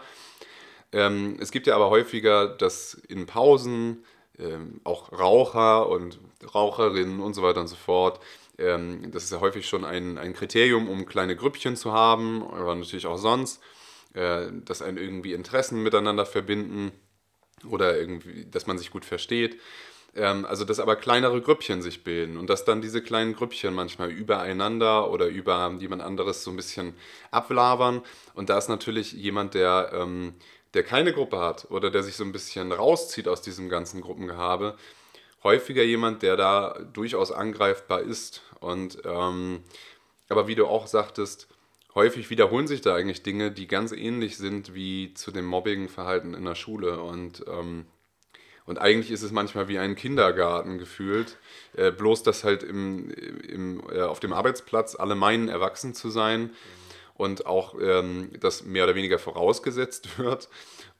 Ähm, 0.91 1.37
es 1.39 1.51
gibt 1.51 1.67
ja 1.67 1.75
aber 1.75 1.89
häufiger, 1.89 2.47
dass 2.47 2.95
in 3.07 3.25
Pausen 3.25 4.03
ähm, 4.37 4.81
auch 4.83 5.11
Raucher 5.11 5.89
und 5.89 6.19
Raucherinnen 6.53 7.19
und 7.19 7.33
so 7.33 7.43
weiter 7.43 7.61
und 7.61 7.67
so 7.67 7.75
fort 7.75 8.19
ähm, 8.59 9.11
das 9.11 9.23
ist 9.23 9.31
ja 9.31 9.39
häufig 9.39 9.67
schon 9.67 9.85
ein, 9.85 10.17
ein 10.17 10.33
Kriterium, 10.33 10.89
um 10.89 11.05
kleine 11.05 11.35
Grüppchen 11.35 11.75
zu 11.75 11.93
haben, 11.93 12.43
aber 12.43 12.75
natürlich 12.75 13.07
auch 13.07 13.17
sonst, 13.17 13.61
äh, 14.13 14.47
dass 14.65 14.81
einen 14.81 14.97
irgendwie 14.97 15.33
Interessen 15.33 15.81
miteinander 15.81 16.25
verbinden 16.25 16.91
oder 17.69 17.97
irgendwie, 17.97 18.45
dass 18.45 18.67
man 18.67 18.77
sich 18.77 18.91
gut 18.91 19.05
versteht. 19.05 19.59
Ähm, 20.15 20.45
also, 20.45 20.65
dass 20.65 20.79
aber 20.79 20.95
kleinere 20.97 21.41
Grüppchen 21.41 21.81
sich 21.81 22.03
bilden 22.03 22.37
und 22.37 22.49
dass 22.49 22.65
dann 22.65 22.81
diese 22.81 23.01
kleinen 23.01 23.33
Grüppchen 23.33 23.73
manchmal 23.73 24.09
übereinander 24.09 25.09
oder 25.11 25.27
über 25.27 25.73
jemand 25.79 26.01
anderes 26.01 26.43
so 26.43 26.51
ein 26.51 26.57
bisschen 26.57 26.95
ablabern. 27.31 28.01
Und 28.33 28.49
da 28.49 28.57
ist 28.57 28.69
natürlich 28.69 29.13
jemand, 29.13 29.53
der, 29.53 29.91
ähm, 29.93 30.33
der 30.73 30.83
keine 30.83 31.13
Gruppe 31.13 31.39
hat 31.39 31.67
oder 31.71 31.89
der 31.89 32.03
sich 32.03 32.15
so 32.15 32.23
ein 32.23 32.31
bisschen 32.31 32.71
rauszieht 32.71 33.27
aus 33.27 33.41
diesem 33.41 33.69
ganzen 33.69 34.01
Gruppengehabe, 34.01 34.77
häufiger 35.43 35.83
jemand, 35.83 36.21
der 36.21 36.37
da 36.37 36.79
durchaus 36.93 37.31
angreifbar 37.31 38.01
ist. 38.01 38.41
Und 38.59 38.99
ähm, 39.05 39.63
aber 40.29 40.47
wie 40.47 40.55
du 40.55 40.67
auch 40.67 40.85
sagtest, 40.87 41.47
häufig 41.95 42.29
wiederholen 42.29 42.67
sich 42.67 42.81
da 42.81 42.95
eigentlich 42.95 43.23
Dinge, 43.23 43.51
die 43.51 43.67
ganz 43.67 43.91
ähnlich 43.91 44.37
sind 44.37 44.75
wie 44.75 45.13
zu 45.15 45.31
dem 45.31 45.45
Mobbingverhalten 45.45 46.35
in 46.35 46.45
der 46.45 46.55
Schule. 46.55 47.01
Und, 47.01 47.43
ähm, 47.47 47.87
und 48.65 48.77
eigentlich 48.77 49.09
ist 49.09 49.23
es 49.23 49.31
manchmal 49.31 49.67
wie 49.67 49.79
ein 49.79 49.95
Kindergarten 49.95 50.77
gefühlt. 50.77 51.37
Äh, 51.75 51.91
bloß, 51.91 52.21
dass 52.21 52.43
halt 52.43 52.61
im, 52.61 53.09
im, 53.09 53.81
äh, 53.91 54.01
auf 54.01 54.19
dem 54.19 54.33
Arbeitsplatz 54.33 54.95
alle 54.95 55.15
meinen, 55.15 55.49
erwachsen 55.49 55.95
zu 55.95 56.09
sein 56.09 56.51
und 57.19 57.45
auch 57.45 57.75
ähm, 57.81 58.31
das 58.39 58.63
mehr 58.63 58.85
oder 58.85 58.95
weniger 58.95 59.19
vorausgesetzt 59.19 60.17
wird. 60.17 60.47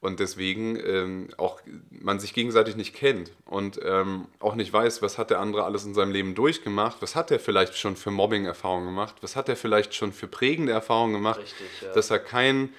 Und 0.01 0.19
deswegen 0.19 0.75
ähm, 0.75 1.29
auch 1.37 1.61
man 1.89 2.19
sich 2.19 2.33
gegenseitig 2.33 2.75
nicht 2.75 2.93
kennt 2.93 3.31
und 3.45 3.79
ähm, 3.83 4.27
auch 4.39 4.55
nicht 4.55 4.71
weiß, 4.71 5.01
was 5.01 5.17
hat 5.17 5.29
der 5.29 5.39
andere 5.39 5.63
alles 5.63 5.85
in 5.85 5.93
seinem 5.93 6.11
Leben 6.11 6.35
durchgemacht, 6.35 7.01
was 7.01 7.15
hat 7.15 7.31
er 7.31 7.39
vielleicht 7.39 7.77
schon 7.77 7.95
für 7.95 8.11
Mobbing-Erfahrungen 8.11 8.87
gemacht, 8.87 9.15
was 9.21 9.37
hat 9.37 9.47
er 9.47 9.55
vielleicht 9.55 9.93
schon 9.93 10.11
für 10.11 10.27
prägende 10.27 10.73
Erfahrungen 10.73 11.13
gemacht, 11.13 11.39
Richtig, 11.39 11.67
ja. 11.81 11.93
dass 11.93 12.11
er 12.11 12.19
kein, 12.19 12.73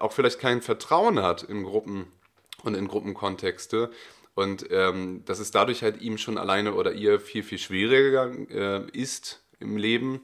auch 0.00 0.12
vielleicht 0.12 0.40
kein 0.40 0.60
Vertrauen 0.60 1.22
hat 1.22 1.44
in 1.44 1.62
Gruppen 1.62 2.06
und 2.64 2.74
in 2.74 2.88
Gruppenkontexte. 2.88 3.90
Und 4.34 4.66
ähm, 4.70 5.22
dass 5.26 5.38
es 5.38 5.52
dadurch 5.52 5.84
halt 5.84 6.00
ihm 6.00 6.18
schon 6.18 6.38
alleine 6.38 6.74
oder 6.74 6.92
ihr 6.92 7.20
viel, 7.20 7.44
viel 7.44 7.58
schwieriger 7.58 8.32
äh, 8.50 8.90
ist 8.92 9.44
im 9.60 9.76
Leben, 9.76 10.22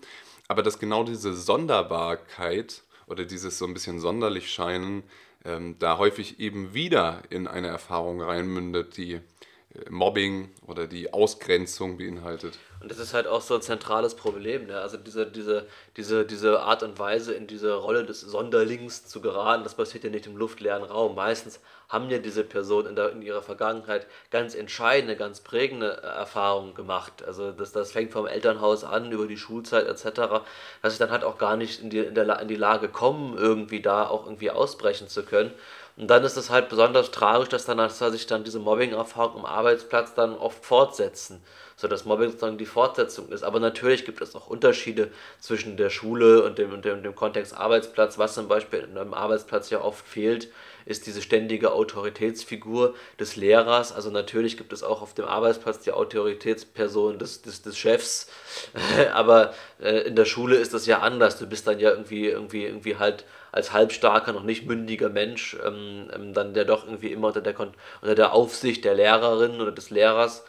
aber 0.49 0.63
dass 0.63 0.79
genau 0.79 1.05
diese 1.05 1.35
Sonderbarkeit 1.35 2.83
oder 3.07 3.25
dieses 3.25 3.59
so 3.59 3.67
ein 3.67 3.75
bisschen 3.75 4.01
sonderlich 4.01 4.51
scheinen, 4.51 5.03
ähm, 5.45 5.77
da 5.79 5.99
häufig 5.99 6.41
eben 6.41 6.75
wieder 6.75 7.23
in 7.31 7.47
eine 7.47 7.69
Erfahrung 7.69 8.21
reinmündet, 8.21 8.97
die 8.97 9.21
Mobbing 9.89 10.51
oder 10.67 10.87
die 10.87 11.13
Ausgrenzung 11.13 11.97
beinhaltet. 11.97 12.59
Und 12.81 12.91
das 12.91 12.99
ist 12.99 13.15
halt 13.15 13.27
auch 13.27 13.41
so 13.41 13.55
ein 13.55 13.63
zentrales 13.63 14.15
Problem. 14.15 14.67
Ne? 14.67 14.79
Also 14.79 14.97
diese, 14.97 15.27
diese, 15.27 15.67
diese, 15.97 16.25
diese 16.27 16.61
Art 16.61 16.83
und 16.83 16.99
Weise, 16.99 17.35
in 17.35 17.47
diese 17.47 17.75
Rolle 17.75 18.05
des 18.05 18.21
Sonderlings 18.21 19.07
zu 19.07 19.21
geraten, 19.21 19.65
das 19.65 19.75
passiert 19.75 20.05
ja 20.05 20.11
nicht 20.11 20.27
im 20.27 20.37
luftleeren 20.37 20.85
Raum. 20.85 21.15
Meistens 21.15 21.61
haben 21.89 22.11
ja 22.11 22.19
diese 22.19 22.45
Personen 22.45 22.97
in, 22.97 23.19
in 23.19 23.23
ihrer 23.23 23.43
Vergangenheit 23.43 24.07
ganz 24.31 24.55
entscheidende, 24.55 25.17
ganz 25.17 25.41
prägende 25.41 26.03
äh, 26.03 26.07
Erfahrungen 26.07 26.75
gemacht. 26.75 27.25
Also 27.25 27.53
das, 27.53 27.73
das 27.73 27.93
fängt 27.93 28.13
vom 28.13 28.27
Elternhaus 28.27 28.85
an, 28.85 29.11
über 29.13 29.27
die 29.27 29.39
Schulzeit 29.39 29.87
etc., 29.87 30.43
dass 30.83 30.95
sie 30.95 30.99
dann 30.99 31.11
halt 31.11 31.25
auch 31.25 31.39
gar 31.39 31.57
nicht 31.57 31.81
in 31.81 31.91
die, 31.91 31.99
in, 31.99 32.15
der, 32.15 32.41
in 32.41 32.49
die 32.49 32.57
Lage 32.57 32.89
kommen, 32.89 33.37
irgendwie 33.37 33.81
da 33.81 34.07
auch 34.07 34.25
irgendwie 34.27 34.51
ausbrechen 34.51 35.09
zu 35.09 35.23
können. 35.23 35.53
Und 35.97 36.09
dann 36.09 36.25
ist 36.25 36.37
es 36.37 36.51
halt 36.51 36.69
besonders 36.69 37.11
tragisch, 37.11 37.49
dass 37.49 37.65
dann 37.65 37.79
dass 37.79 37.99
sich 37.99 38.27
dann 38.27 38.45
diese 38.45 38.59
Mobbing-Erfahrungen 38.59 39.47
am 39.47 39.47
Arbeitsplatz 39.47 40.13
dann 40.15 40.35
oft 40.35 40.63
fortsetzen. 40.63 41.43
So 41.79 41.89
dass 41.89 42.05
Mobbing 42.05 42.31
sozusagen 42.31 42.59
die 42.59 42.67
Fortsetzung 42.67 43.29
ist. 43.29 43.43
Aber 43.43 43.61
natürlich 43.61 44.05
gibt 44.05 44.21
es 44.21 44.35
auch 44.35 44.47
Unterschiede 44.47 45.11
zwischen 45.41 45.77
der 45.77 45.91
Schule 45.91 46.43
und 46.43 46.59
dem, 46.59 46.73
und 46.73 46.85
dem, 46.85 47.03
dem 47.03 47.15
Kontext 47.15 47.55
Arbeitsplatz. 47.55 48.19
Was 48.19 48.35
zum 48.35 48.49
Beispiel 48.49 48.81
in 48.81 48.97
einem 48.97 49.15
Arbeitsplatz 49.15 49.71
ja 49.71 49.83
oft 49.83 50.07
fehlt, 50.07 50.51
ist 50.87 51.07
diese 51.07 51.21
ständige 51.21 51.73
Autoritätsfigur 51.73 52.95
des 53.19 53.37
Lehrers. 53.37 53.93
Also 53.93 54.11
natürlich 54.11 54.57
gibt 54.57 54.73
es 54.73 54.83
auch 54.83 55.03
auf 55.03 55.15
dem 55.15 55.27
Arbeitsplatz 55.27 55.81
die 55.81 55.93
Autoritätsperson 55.93 57.19
des, 57.19 57.43
des, 57.43 57.63
des 57.63 57.77
Chefs, 57.77 58.29
aber 59.13 59.53
äh, 59.81 60.03
in 60.03 60.17
der 60.17 60.25
Schule 60.27 60.57
ist 60.57 60.73
das 60.73 60.87
ja 60.87 61.01
anders. 61.01 61.39
Du 61.39 61.47
bist 61.47 61.67
dann 61.67 61.81
ja 61.81 61.91
irgendwie, 61.91 62.27
irgendwie, 62.29 62.65
irgendwie 62.65 62.97
halt 62.97 63.25
als 63.57 63.73
halbstarker, 63.73 64.33
noch 64.33 64.45
nicht 64.45 64.67
mündiger 64.67 65.09
Mensch, 65.09 65.57
ähm, 65.65 66.11
ähm, 66.15 66.35
dann 66.35 66.55
der 66.55 66.65
doch 66.65 66.87
irgendwie 66.87 67.13
immer 67.13 67.29
unter 67.29 67.41
der, 67.41 67.59
unter 67.59 68.15
der 68.15 68.33
Aufsicht 68.33 68.85
der 68.85 68.95
Lehrerin 68.95 69.61
oder 69.61 69.73
des 69.73 69.91
Lehrers 69.91 70.45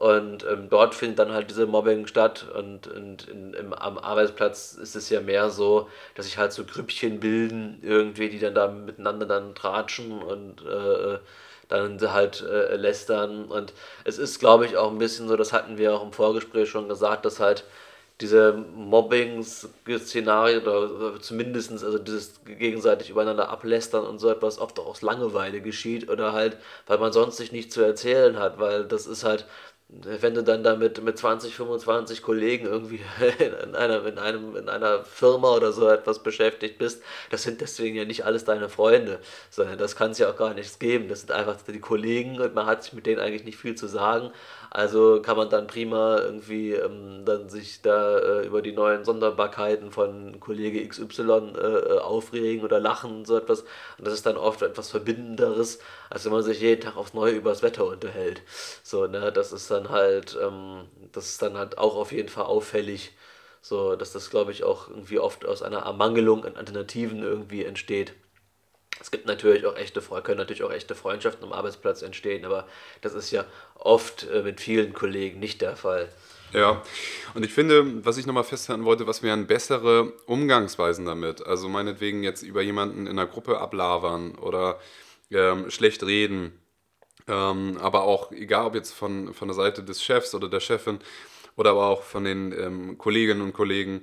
und 0.00 0.46
ähm, 0.50 0.68
dort 0.70 0.94
findet 0.94 1.18
dann 1.18 1.32
halt 1.32 1.50
diese 1.50 1.66
Mobbing 1.66 2.06
statt 2.06 2.46
und, 2.56 2.86
und 2.86 3.28
in, 3.28 3.52
im, 3.52 3.74
am 3.74 3.98
Arbeitsplatz 3.98 4.72
ist 4.72 4.96
es 4.96 5.10
ja 5.10 5.20
mehr 5.20 5.50
so, 5.50 5.90
dass 6.14 6.24
sich 6.24 6.38
halt 6.38 6.54
so 6.54 6.64
Grüppchen 6.64 7.20
bilden, 7.20 7.78
irgendwie, 7.82 8.30
die 8.30 8.38
dann 8.38 8.54
da 8.54 8.68
miteinander 8.68 9.26
dann 9.26 9.54
tratschen 9.54 10.22
und 10.22 10.62
äh, 10.66 11.18
dann 11.68 12.00
halt 12.12 12.40
äh, 12.40 12.76
lästern. 12.76 13.44
Und 13.44 13.74
es 14.04 14.16
ist, 14.16 14.38
glaube 14.40 14.64
ich, 14.64 14.78
auch 14.78 14.90
ein 14.90 14.96
bisschen 14.96 15.28
so, 15.28 15.36
das 15.36 15.52
hatten 15.52 15.76
wir 15.76 15.94
auch 15.94 16.02
im 16.02 16.14
Vorgespräch 16.14 16.70
schon 16.70 16.88
gesagt, 16.88 17.26
dass 17.26 17.38
halt 17.38 17.64
diese 18.20 18.52
Mobbing-Szenarien 18.52 20.62
oder 20.62 21.20
zumindest 21.20 21.72
also 21.72 21.98
dieses 21.98 22.44
gegenseitig 22.44 23.10
übereinander 23.10 23.48
ablästern 23.48 24.06
und 24.06 24.18
so 24.18 24.30
etwas 24.30 24.58
oft 24.58 24.78
auch 24.78 24.86
aus 24.86 25.02
Langeweile 25.02 25.60
geschieht 25.60 26.08
oder 26.10 26.32
halt, 26.32 26.56
weil 26.86 26.98
man 26.98 27.12
sonst 27.12 27.38
sich 27.38 27.52
nicht 27.52 27.72
zu 27.72 27.82
erzählen 27.82 28.38
hat, 28.38 28.58
weil 28.58 28.84
das 28.84 29.06
ist 29.06 29.24
halt, 29.24 29.46
wenn 29.92 30.34
du 30.34 30.44
dann 30.44 30.62
damit 30.62 31.02
mit 31.02 31.18
20, 31.18 31.54
25 31.54 32.22
Kollegen 32.22 32.66
irgendwie 32.66 33.00
in 33.38 33.74
einer, 33.74 34.06
in, 34.06 34.18
einem, 34.18 34.56
in 34.56 34.68
einer 34.68 35.04
Firma 35.04 35.54
oder 35.54 35.72
so 35.72 35.88
etwas 35.88 36.22
beschäftigt 36.22 36.78
bist, 36.78 37.02
das 37.30 37.42
sind 37.42 37.60
deswegen 37.60 37.96
ja 37.96 38.04
nicht 38.04 38.24
alles 38.24 38.44
deine 38.44 38.68
Freunde, 38.68 39.18
sondern 39.50 39.78
das 39.78 39.96
kann 39.96 40.12
es 40.12 40.18
ja 40.18 40.30
auch 40.30 40.36
gar 40.36 40.54
nichts 40.54 40.78
geben. 40.78 41.08
Das 41.08 41.20
sind 41.20 41.32
einfach 41.32 41.56
die 41.62 41.80
Kollegen 41.80 42.40
und 42.40 42.54
man 42.54 42.66
hat 42.66 42.84
sich 42.84 42.92
mit 42.92 43.06
denen 43.06 43.20
eigentlich 43.20 43.44
nicht 43.44 43.58
viel 43.58 43.74
zu 43.74 43.88
sagen. 43.88 44.30
Also 44.70 45.20
kann 45.20 45.36
man 45.36 45.50
dann 45.50 45.66
prima 45.66 46.18
irgendwie 46.20 46.74
ähm, 46.74 47.24
dann 47.24 47.48
sich 47.48 47.82
da 47.82 48.18
äh, 48.18 48.46
über 48.46 48.62
die 48.62 48.70
neuen 48.70 49.04
Sonderbarkeiten 49.04 49.90
von 49.90 50.38
Kollege 50.38 50.86
XY 50.86 51.54
äh, 51.56 51.98
aufregen 51.98 52.64
oder 52.64 52.78
lachen 52.78 53.10
und 53.10 53.26
so 53.26 53.36
etwas. 53.36 53.62
Und 53.98 54.06
das 54.06 54.14
ist 54.14 54.26
dann 54.26 54.36
oft 54.36 54.62
etwas 54.62 54.90
Verbindenderes, 54.90 55.80
als 56.08 56.24
wenn 56.24 56.32
man 56.32 56.44
sich 56.44 56.60
jeden 56.60 56.80
Tag 56.82 56.96
aufs 56.96 57.14
Neue 57.14 57.32
übers 57.32 57.64
Wetter 57.64 57.84
unterhält. 57.84 58.42
So, 58.84 59.06
ne, 59.08 59.32
das 59.32 59.52
ist 59.52 59.70
dann 59.72 59.79
halt, 59.88 60.36
ähm, 60.40 60.86
das 61.12 61.28
ist 61.30 61.42
dann 61.42 61.56
halt 61.56 61.78
auch 61.78 61.96
auf 61.96 62.12
jeden 62.12 62.28
Fall 62.28 62.44
auffällig. 62.44 63.12
So, 63.62 63.96
dass 63.96 64.12
das, 64.12 64.30
glaube 64.30 64.52
ich, 64.52 64.64
auch 64.64 64.88
irgendwie 64.88 65.18
oft 65.18 65.44
aus 65.44 65.62
einer 65.62 65.80
Ermangelung 65.80 66.44
an 66.44 66.56
Alternativen 66.56 67.22
irgendwie 67.22 67.64
entsteht. 67.64 68.14
Es 69.00 69.10
gibt 69.10 69.26
natürlich 69.26 69.66
auch 69.66 69.76
echte, 69.76 70.00
können 70.00 70.38
natürlich 70.38 70.62
auch 70.62 70.72
echte 70.72 70.94
Freundschaften 70.94 71.44
am 71.44 71.52
Arbeitsplatz 71.52 72.02
entstehen, 72.02 72.44
aber 72.44 72.66
das 73.00 73.14
ist 73.14 73.30
ja 73.30 73.44
oft 73.74 74.28
äh, 74.28 74.42
mit 74.42 74.60
vielen 74.60 74.92
Kollegen 74.92 75.40
nicht 75.40 75.62
der 75.62 75.76
Fall. 75.76 76.08
Ja, 76.52 76.82
und 77.34 77.44
ich 77.44 77.52
finde, 77.52 78.04
was 78.04 78.18
ich 78.18 78.26
nochmal 78.26 78.44
festhalten 78.44 78.84
wollte, 78.84 79.06
was 79.06 79.22
wären 79.22 79.46
bessere 79.46 80.12
Umgangsweisen 80.26 81.06
damit? 81.06 81.46
Also 81.46 81.68
meinetwegen 81.68 82.24
jetzt 82.24 82.42
über 82.42 82.60
jemanden 82.60 83.06
in 83.06 83.18
einer 83.18 83.26
Gruppe 83.26 83.58
ablabern 83.58 84.34
oder 84.34 84.80
ähm, 85.30 85.70
schlecht 85.70 86.02
reden, 86.02 86.52
ähm, 87.28 87.76
aber 87.80 88.02
auch, 88.04 88.32
egal 88.32 88.66
ob 88.66 88.74
jetzt 88.74 88.92
von, 88.92 89.34
von 89.34 89.48
der 89.48 89.54
Seite 89.54 89.82
des 89.82 90.02
Chefs 90.02 90.34
oder 90.34 90.48
der 90.48 90.60
Chefin 90.60 90.98
oder 91.56 91.70
aber 91.70 91.86
auch 91.86 92.02
von 92.02 92.24
den 92.24 92.52
ähm, 92.52 92.98
Kolleginnen 92.98 93.42
und 93.42 93.52
Kollegen, 93.52 94.02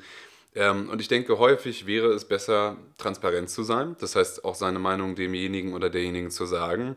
ähm, 0.55 0.89
und 0.89 1.01
ich 1.01 1.07
denke, 1.07 1.37
häufig 1.37 1.85
wäre 1.85 2.07
es 2.07 2.25
besser, 2.25 2.77
transparent 2.97 3.49
zu 3.49 3.63
sein, 3.63 3.95
das 3.99 4.15
heißt 4.15 4.43
auch 4.43 4.55
seine 4.55 4.79
Meinung 4.79 5.15
demjenigen 5.15 5.73
oder 5.73 5.89
derjenigen 5.89 6.31
zu 6.31 6.45
sagen, 6.45 6.95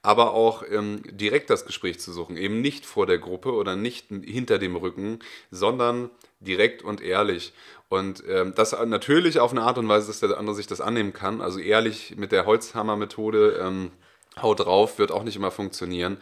aber 0.00 0.32
auch 0.32 0.62
ähm, 0.70 1.02
direkt 1.10 1.50
das 1.50 1.66
Gespräch 1.66 2.00
zu 2.00 2.12
suchen, 2.12 2.36
eben 2.36 2.60
nicht 2.60 2.86
vor 2.86 3.06
der 3.06 3.18
Gruppe 3.18 3.52
oder 3.52 3.76
nicht 3.76 4.06
hinter 4.08 4.58
dem 4.58 4.76
Rücken, 4.76 5.18
sondern 5.50 6.10
direkt 6.40 6.82
und 6.82 7.02
ehrlich. 7.02 7.52
Und 7.88 8.22
ähm, 8.28 8.54
das 8.54 8.72
natürlich 8.86 9.38
auf 9.38 9.52
eine 9.52 9.62
Art 9.62 9.78
und 9.78 9.88
Weise, 9.88 10.06
dass 10.06 10.20
der 10.20 10.38
andere 10.38 10.56
sich 10.56 10.66
das 10.66 10.80
annehmen 10.80 11.12
kann. 11.12 11.40
Also 11.40 11.58
ehrlich 11.58 12.16
mit 12.16 12.32
der 12.32 12.44
Holzhammer-Methode, 12.46 13.60
ähm, 13.62 13.92
haut 14.40 14.60
drauf, 14.60 14.98
wird 14.98 15.12
auch 15.12 15.22
nicht 15.22 15.36
immer 15.36 15.50
funktionieren 15.50 16.18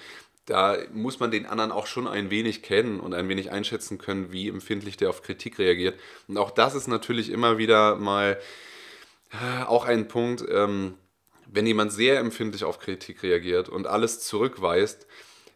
da 0.47 0.77
muss 0.93 1.21
man 1.21 1.31
den 1.31 1.47
anderen 1.47 1.71
auch 1.71 1.87
schon 1.87 2.09
ein 2.09 2.31
wenig 2.31 2.63
kennen 2.63 3.01
und 3.01 3.15
ein 3.15 3.29
wenig 3.29 3.53
einschätzen 3.53 3.99
können, 3.99 4.33
wie 4.33 4.49
empfindlich 4.49 4.97
der 4.97 5.11
auf 5.11 5.23
Kritik 5.23 5.59
reagiert. 5.59 5.99
Und 6.27 6.37
auch 6.37 6.51
das 6.51 6.75
ist 6.75 6.89
natürlich 6.89 7.31
immer 7.31 7.59
wieder 7.59 7.97
mal 7.97 8.41
äh, 9.31 9.65
auch 9.65 9.85
ein 9.85 10.09
Punkt, 10.09 10.45
ähm, 10.51 10.95
wenn 11.47 11.67
jemand 11.67 11.93
sehr 11.93 12.19
empfindlich 12.19 12.65
auf 12.65 12.81
Kritik 12.81 13.23
reagiert 13.23 13.69
und 13.69 13.87
alles 13.87 14.21
zurückweist, 14.21 15.07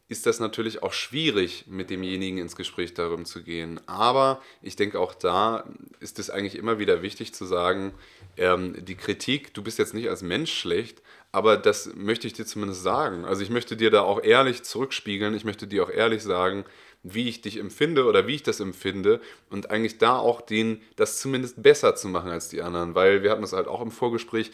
ist 0.08 0.26
das 0.26 0.38
natürlich 0.38 0.82
auch 0.82 0.92
schwierig, 0.92 1.64
mit 1.66 1.90
demjenigen 1.90 2.38
ins 2.38 2.54
Gespräch 2.54 2.94
darum 2.94 3.24
zu 3.24 3.42
gehen. 3.42 3.80
Aber 3.86 4.40
ich 4.62 4.76
denke, 4.76 5.00
auch 5.00 5.14
da 5.14 5.64
ist 5.98 6.18
es 6.18 6.30
eigentlich 6.30 6.54
immer 6.54 6.78
wieder 6.78 7.02
wichtig 7.02 7.34
zu 7.34 7.44
sagen, 7.44 7.92
ähm, 8.36 8.76
die 8.84 8.94
Kritik, 8.94 9.52
du 9.54 9.62
bist 9.62 9.78
jetzt 9.78 9.94
nicht 9.94 10.08
als 10.08 10.22
Mensch 10.22 10.52
schlecht, 10.52 11.02
aber 11.32 11.56
das 11.56 11.90
möchte 11.96 12.28
ich 12.28 12.34
dir 12.34 12.46
zumindest 12.46 12.82
sagen. 12.82 13.24
Also 13.24 13.42
ich 13.42 13.50
möchte 13.50 13.76
dir 13.76 13.90
da 13.90 14.02
auch 14.02 14.22
ehrlich 14.22 14.62
zurückspiegeln. 14.62 15.34
Ich 15.34 15.44
möchte 15.44 15.66
dir 15.66 15.82
auch 15.82 15.90
ehrlich 15.90 16.22
sagen, 16.22 16.64
wie 17.02 17.28
ich 17.28 17.40
dich 17.40 17.58
empfinde 17.58 18.04
oder 18.04 18.26
wie 18.26 18.34
ich 18.34 18.42
das 18.42 18.60
empfinde 18.60 19.20
und 19.50 19.70
eigentlich 19.70 19.98
da 19.98 20.16
auch 20.18 20.40
den, 20.40 20.82
das 20.96 21.20
zumindest 21.20 21.62
besser 21.62 21.94
zu 21.94 22.08
machen 22.08 22.30
als 22.30 22.48
die 22.48 22.62
anderen, 22.62 22.94
weil 22.94 23.22
wir 23.22 23.30
hatten 23.30 23.42
das 23.42 23.52
halt 23.52 23.68
auch 23.68 23.80
im 23.80 23.90
Vorgespräch, 23.90 24.50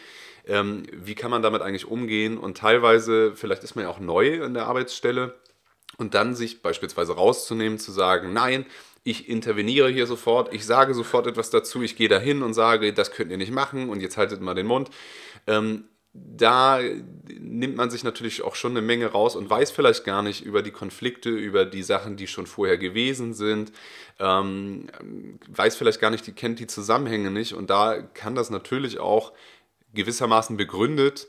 ähm, 0.46 0.84
wie 0.92 1.14
kann 1.14 1.30
man 1.30 1.42
damit 1.42 1.62
eigentlich 1.62 1.86
umgehen 1.86 2.36
und 2.36 2.58
teilweise, 2.58 3.34
vielleicht 3.34 3.64
ist 3.64 3.74
man 3.74 3.84
ja 3.84 3.90
auch 3.90 4.00
neu 4.00 4.42
in 4.42 4.54
der 4.54 4.66
Arbeitsstelle 4.66 5.34
und 6.02 6.14
dann 6.14 6.34
sich 6.34 6.60
beispielsweise 6.60 7.14
rauszunehmen, 7.14 7.78
zu 7.78 7.92
sagen, 7.92 8.34
nein, 8.34 8.66
ich 9.04 9.28
interveniere 9.28 9.88
hier 9.88 10.06
sofort, 10.06 10.52
ich 10.52 10.66
sage 10.66 10.94
sofort 10.94 11.26
etwas 11.26 11.50
dazu, 11.50 11.82
ich 11.82 11.96
gehe 11.96 12.08
dahin 12.08 12.42
und 12.42 12.54
sage, 12.54 12.92
das 12.92 13.10
könnt 13.10 13.30
ihr 13.30 13.38
nicht 13.38 13.52
machen 13.52 13.88
und 13.88 14.00
jetzt 14.00 14.16
haltet 14.16 14.42
mal 14.42 14.54
den 14.54 14.66
Mund. 14.66 14.90
Ähm, 15.46 15.84
da 16.12 16.78
nimmt 17.26 17.76
man 17.76 17.90
sich 17.90 18.04
natürlich 18.04 18.42
auch 18.42 18.54
schon 18.54 18.72
eine 18.72 18.82
Menge 18.82 19.06
raus 19.06 19.34
und 19.34 19.48
weiß 19.48 19.70
vielleicht 19.70 20.04
gar 20.04 20.22
nicht 20.22 20.44
über 20.44 20.60
die 20.62 20.70
Konflikte, 20.70 21.30
über 21.30 21.64
die 21.64 21.82
Sachen, 21.82 22.16
die 22.16 22.26
schon 22.26 22.46
vorher 22.46 22.76
gewesen 22.76 23.32
sind, 23.32 23.72
ähm, 24.18 24.88
weiß 25.48 25.76
vielleicht 25.76 26.00
gar 26.00 26.10
nicht, 26.10 26.26
die 26.26 26.32
kennt 26.32 26.58
die 26.58 26.66
Zusammenhänge 26.66 27.30
nicht 27.30 27.54
und 27.54 27.70
da 27.70 28.02
kann 28.02 28.34
das 28.34 28.50
natürlich 28.50 29.00
auch 29.00 29.32
gewissermaßen 29.94 30.56
begründet 30.56 31.28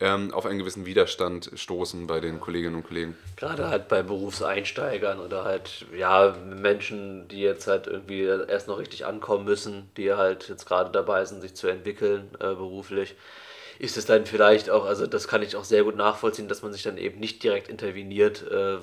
ähm, 0.00 0.32
auf 0.32 0.46
einen 0.46 0.58
gewissen 0.58 0.86
Widerstand 0.86 1.50
stoßen 1.54 2.06
bei 2.06 2.20
den 2.20 2.40
Kolleginnen 2.40 2.76
und 2.76 2.84
Kollegen. 2.84 3.16
Gerade 3.36 3.68
halt 3.68 3.88
bei 3.88 4.02
Berufseinsteigern 4.02 5.18
oder 5.18 5.44
halt, 5.44 5.86
ja, 5.96 6.36
Menschen, 6.44 7.28
die 7.28 7.40
jetzt 7.40 7.66
halt 7.66 7.86
irgendwie 7.86 8.22
erst 8.22 8.68
noch 8.68 8.78
richtig 8.78 9.06
ankommen 9.06 9.44
müssen, 9.44 9.90
die 9.96 10.12
halt 10.12 10.48
jetzt 10.48 10.66
gerade 10.66 10.90
dabei 10.90 11.24
sind, 11.24 11.40
sich 11.40 11.54
zu 11.54 11.68
entwickeln 11.68 12.30
äh, 12.40 12.54
beruflich 12.54 13.16
ist 13.78 13.96
es 13.96 14.06
dann 14.06 14.26
vielleicht 14.26 14.70
auch, 14.70 14.84
also 14.84 15.06
das 15.06 15.28
kann 15.28 15.42
ich 15.42 15.54
auch 15.56 15.64
sehr 15.64 15.84
gut 15.84 15.96
nachvollziehen, 15.96 16.48
dass 16.48 16.62
man 16.62 16.72
sich 16.72 16.82
dann 16.82 16.98
eben 16.98 17.20
nicht 17.20 17.42
direkt 17.42 17.68
interveniert 17.68 18.44
äh, 18.50 18.78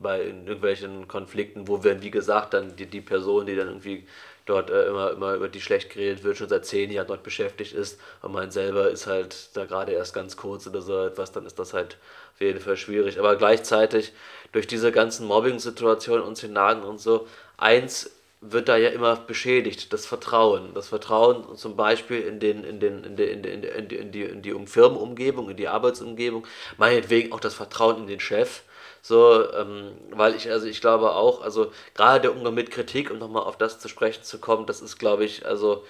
bei 0.00 0.24
irgendwelchen 0.24 1.08
Konflikten, 1.08 1.68
wo 1.68 1.84
werden, 1.84 2.02
wie 2.02 2.10
gesagt, 2.10 2.54
dann 2.54 2.74
die, 2.76 2.86
die 2.86 3.02
Person, 3.02 3.46
die 3.46 3.54
dann 3.54 3.68
irgendwie 3.68 4.06
dort 4.50 4.70
äh, 4.70 4.86
immer, 4.86 5.12
immer 5.12 5.34
über 5.34 5.48
die 5.48 5.60
schlecht 5.60 5.90
geredet 5.90 6.24
wird, 6.24 6.36
schon 6.36 6.48
seit 6.48 6.66
zehn 6.66 6.90
Jahren 6.90 7.06
dort 7.06 7.22
beschäftigt 7.22 7.72
ist 7.72 7.98
und 8.22 8.32
man 8.32 8.50
selber 8.50 8.90
ist 8.90 9.06
halt 9.06 9.56
da 9.56 9.64
gerade 9.64 9.92
erst 9.92 10.12
ganz 10.14 10.36
kurz 10.36 10.66
oder 10.66 10.82
so 10.82 11.06
etwas, 11.06 11.32
dann 11.32 11.46
ist 11.46 11.58
das 11.58 11.72
halt 11.72 11.96
auf 12.34 12.40
jeden 12.40 12.60
Fall 12.60 12.76
schwierig. 12.76 13.18
Aber 13.18 13.36
gleichzeitig 13.36 14.12
durch 14.52 14.66
diese 14.66 14.92
ganzen 14.92 15.26
Mobbing-Situationen 15.26 16.24
und 16.24 16.36
Szenarien 16.36 16.82
und 16.82 17.00
so, 17.00 17.26
eins 17.56 18.10
wird 18.40 18.68
da 18.68 18.76
ja 18.76 18.88
immer 18.88 19.16
beschädigt, 19.16 19.92
das 19.92 20.06
Vertrauen. 20.06 20.72
Das 20.74 20.88
Vertrauen 20.88 21.56
zum 21.56 21.76
Beispiel 21.76 22.20
in, 22.22 22.40
den, 22.40 22.64
in, 22.64 22.80
den, 22.80 23.04
in, 23.04 23.16
den, 23.16 23.44
in, 23.44 23.88
die, 23.88 23.96
in, 23.96 24.12
die, 24.12 24.22
in 24.22 24.42
die 24.42 24.66
Firmenumgebung, 24.66 25.50
in 25.50 25.56
die 25.56 25.68
Arbeitsumgebung, 25.68 26.46
meinetwegen 26.78 27.32
auch 27.32 27.40
das 27.40 27.54
Vertrauen 27.54 27.98
in 27.98 28.06
den 28.06 28.20
Chef. 28.20 28.62
So, 29.02 29.50
ähm, 29.52 29.92
weil 30.10 30.34
ich, 30.34 30.50
also 30.50 30.66
ich 30.66 30.80
glaube 30.80 31.12
auch, 31.12 31.42
also 31.42 31.72
gerade 31.94 32.20
der 32.22 32.32
Umgang 32.32 32.54
mit 32.54 32.70
Kritik, 32.70 33.10
um 33.10 33.18
nochmal 33.18 33.44
auf 33.44 33.56
das 33.56 33.78
zu 33.78 33.88
sprechen 33.88 34.22
zu 34.22 34.38
kommen, 34.38 34.66
das 34.66 34.80
ist, 34.82 34.98
glaube 34.98 35.24
ich, 35.24 35.46
also 35.46 35.84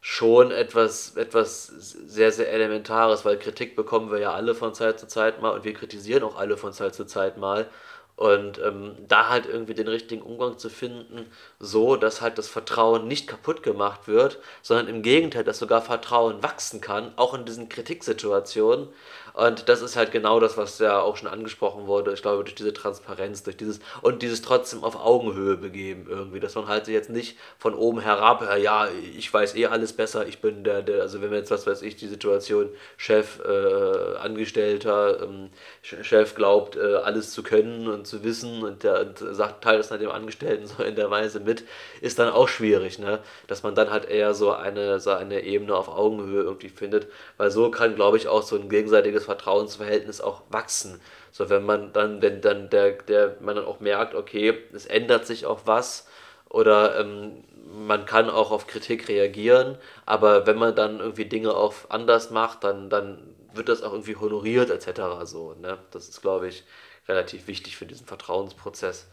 schon 0.00 0.52
etwas, 0.52 1.16
etwas 1.16 1.66
sehr, 1.66 2.30
sehr 2.32 2.52
Elementares, 2.52 3.24
weil 3.24 3.38
Kritik 3.38 3.74
bekommen 3.76 4.10
wir 4.12 4.18
ja 4.20 4.32
alle 4.32 4.54
von 4.54 4.74
Zeit 4.74 5.00
zu 5.00 5.08
Zeit 5.08 5.42
mal 5.42 5.50
und 5.50 5.64
wir 5.64 5.74
kritisieren 5.74 6.22
auch 6.22 6.36
alle 6.36 6.56
von 6.56 6.72
Zeit 6.72 6.94
zu 6.94 7.06
Zeit 7.06 7.38
mal. 7.38 7.68
Und 8.16 8.58
ähm, 8.60 8.96
da 9.08 9.28
halt 9.28 9.44
irgendwie 9.46 9.74
den 9.74 9.88
richtigen 9.88 10.22
Umgang 10.22 10.58
zu 10.58 10.70
finden, 10.70 11.30
so 11.58 11.96
dass 11.96 12.22
halt 12.22 12.38
das 12.38 12.48
Vertrauen 12.48 13.08
nicht 13.08 13.26
kaputt 13.28 13.62
gemacht 13.62 14.08
wird, 14.08 14.38
sondern 14.62 14.88
im 14.88 15.02
Gegenteil, 15.02 15.44
dass 15.44 15.58
sogar 15.58 15.82
Vertrauen 15.82 16.42
wachsen 16.42 16.80
kann, 16.80 17.12
auch 17.16 17.34
in 17.34 17.44
diesen 17.44 17.68
Kritiksituationen. 17.68 18.88
Und 19.36 19.68
das 19.68 19.82
ist 19.82 19.96
halt 19.96 20.12
genau 20.12 20.40
das, 20.40 20.56
was 20.56 20.78
ja 20.78 20.98
auch 20.98 21.18
schon 21.18 21.28
angesprochen 21.28 21.86
wurde. 21.86 22.14
Ich 22.14 22.22
glaube, 22.22 22.42
durch 22.42 22.54
diese 22.54 22.72
Transparenz, 22.72 23.42
durch 23.42 23.58
dieses 23.58 23.80
und 24.00 24.22
dieses 24.22 24.40
trotzdem 24.40 24.82
auf 24.82 24.96
Augenhöhe 24.96 25.58
begeben 25.58 26.06
irgendwie, 26.08 26.40
dass 26.40 26.54
man 26.54 26.68
halt 26.68 26.88
jetzt 26.88 27.10
nicht 27.10 27.36
von 27.58 27.74
oben 27.74 28.00
herab, 28.00 28.48
ja, 28.58 28.88
ich 29.14 29.32
weiß 29.32 29.54
eh 29.56 29.66
alles 29.66 29.92
besser, 29.92 30.26
ich 30.26 30.40
bin 30.40 30.64
der, 30.64 30.80
der 30.80 31.02
also 31.02 31.20
wenn 31.20 31.30
wir 31.30 31.36
jetzt, 31.36 31.50
was 31.50 31.66
weiß 31.66 31.82
ich, 31.82 31.96
die 31.96 32.06
Situation 32.08 32.70
Chef, 32.96 33.38
äh, 33.44 34.16
Angestellter, 34.16 35.22
ähm, 35.22 35.50
Chef 35.82 36.34
glaubt, 36.34 36.76
äh, 36.76 36.94
alles 37.04 37.32
zu 37.32 37.42
können 37.42 37.88
und 37.88 38.06
zu 38.06 38.24
wissen 38.24 38.62
und, 38.62 38.84
der, 38.84 39.02
und 39.02 39.18
sagt, 39.18 39.62
teilt 39.62 39.80
das 39.80 39.88
dann 39.88 40.00
dem 40.00 40.10
Angestellten 40.12 40.66
so 40.66 40.82
in 40.82 40.96
der 40.96 41.10
Weise 41.10 41.40
mit, 41.40 41.64
ist 42.00 42.18
dann 42.18 42.30
auch 42.30 42.48
schwierig, 42.48 42.98
ne? 42.98 43.18
Dass 43.48 43.62
man 43.62 43.74
dann 43.74 43.90
halt 43.90 44.06
eher 44.06 44.32
so 44.32 44.52
eine, 44.52 44.98
so 44.98 45.10
eine 45.10 45.42
Ebene 45.42 45.74
auf 45.76 45.88
Augenhöhe 45.88 46.42
irgendwie 46.42 46.70
findet, 46.70 47.08
weil 47.36 47.50
so 47.50 47.70
kann, 47.70 47.96
glaube 47.96 48.16
ich, 48.16 48.28
auch 48.28 48.42
so 48.42 48.56
ein 48.56 48.70
gegenseitiges 48.70 49.25
Vertrauensverhältnis 49.26 50.22
auch 50.22 50.42
wachsen. 50.48 51.00
So, 51.30 51.50
wenn 51.50 51.66
man 51.66 51.92
dann, 51.92 52.22
wenn 52.22 52.40
dann 52.40 52.70
der, 52.70 52.92
der, 52.92 53.36
man 53.40 53.56
dann 53.56 53.66
auch 53.66 53.80
merkt, 53.80 54.14
okay, 54.14 54.58
es 54.72 54.86
ändert 54.86 55.26
sich 55.26 55.44
auch 55.44 55.60
was 55.66 56.08
oder 56.48 56.98
ähm, 56.98 57.44
man 57.86 58.06
kann 58.06 58.30
auch 58.30 58.52
auf 58.52 58.66
Kritik 58.66 59.08
reagieren, 59.08 59.76
aber 60.06 60.46
wenn 60.46 60.56
man 60.56 60.74
dann 60.74 61.00
irgendwie 61.00 61.26
Dinge 61.26 61.54
auch 61.54 61.74
anders 61.90 62.30
macht, 62.30 62.64
dann, 62.64 62.88
dann 62.88 63.34
wird 63.52 63.68
das 63.68 63.82
auch 63.82 63.92
irgendwie 63.92 64.16
honoriert 64.16 64.70
etc. 64.70 65.00
So, 65.24 65.54
ne? 65.54 65.78
Das 65.90 66.08
ist, 66.08 66.22
glaube 66.22 66.48
ich, 66.48 66.64
relativ 67.08 67.46
wichtig 67.48 67.76
für 67.76 67.86
diesen 67.86 68.06
Vertrauensprozess. 68.06 69.06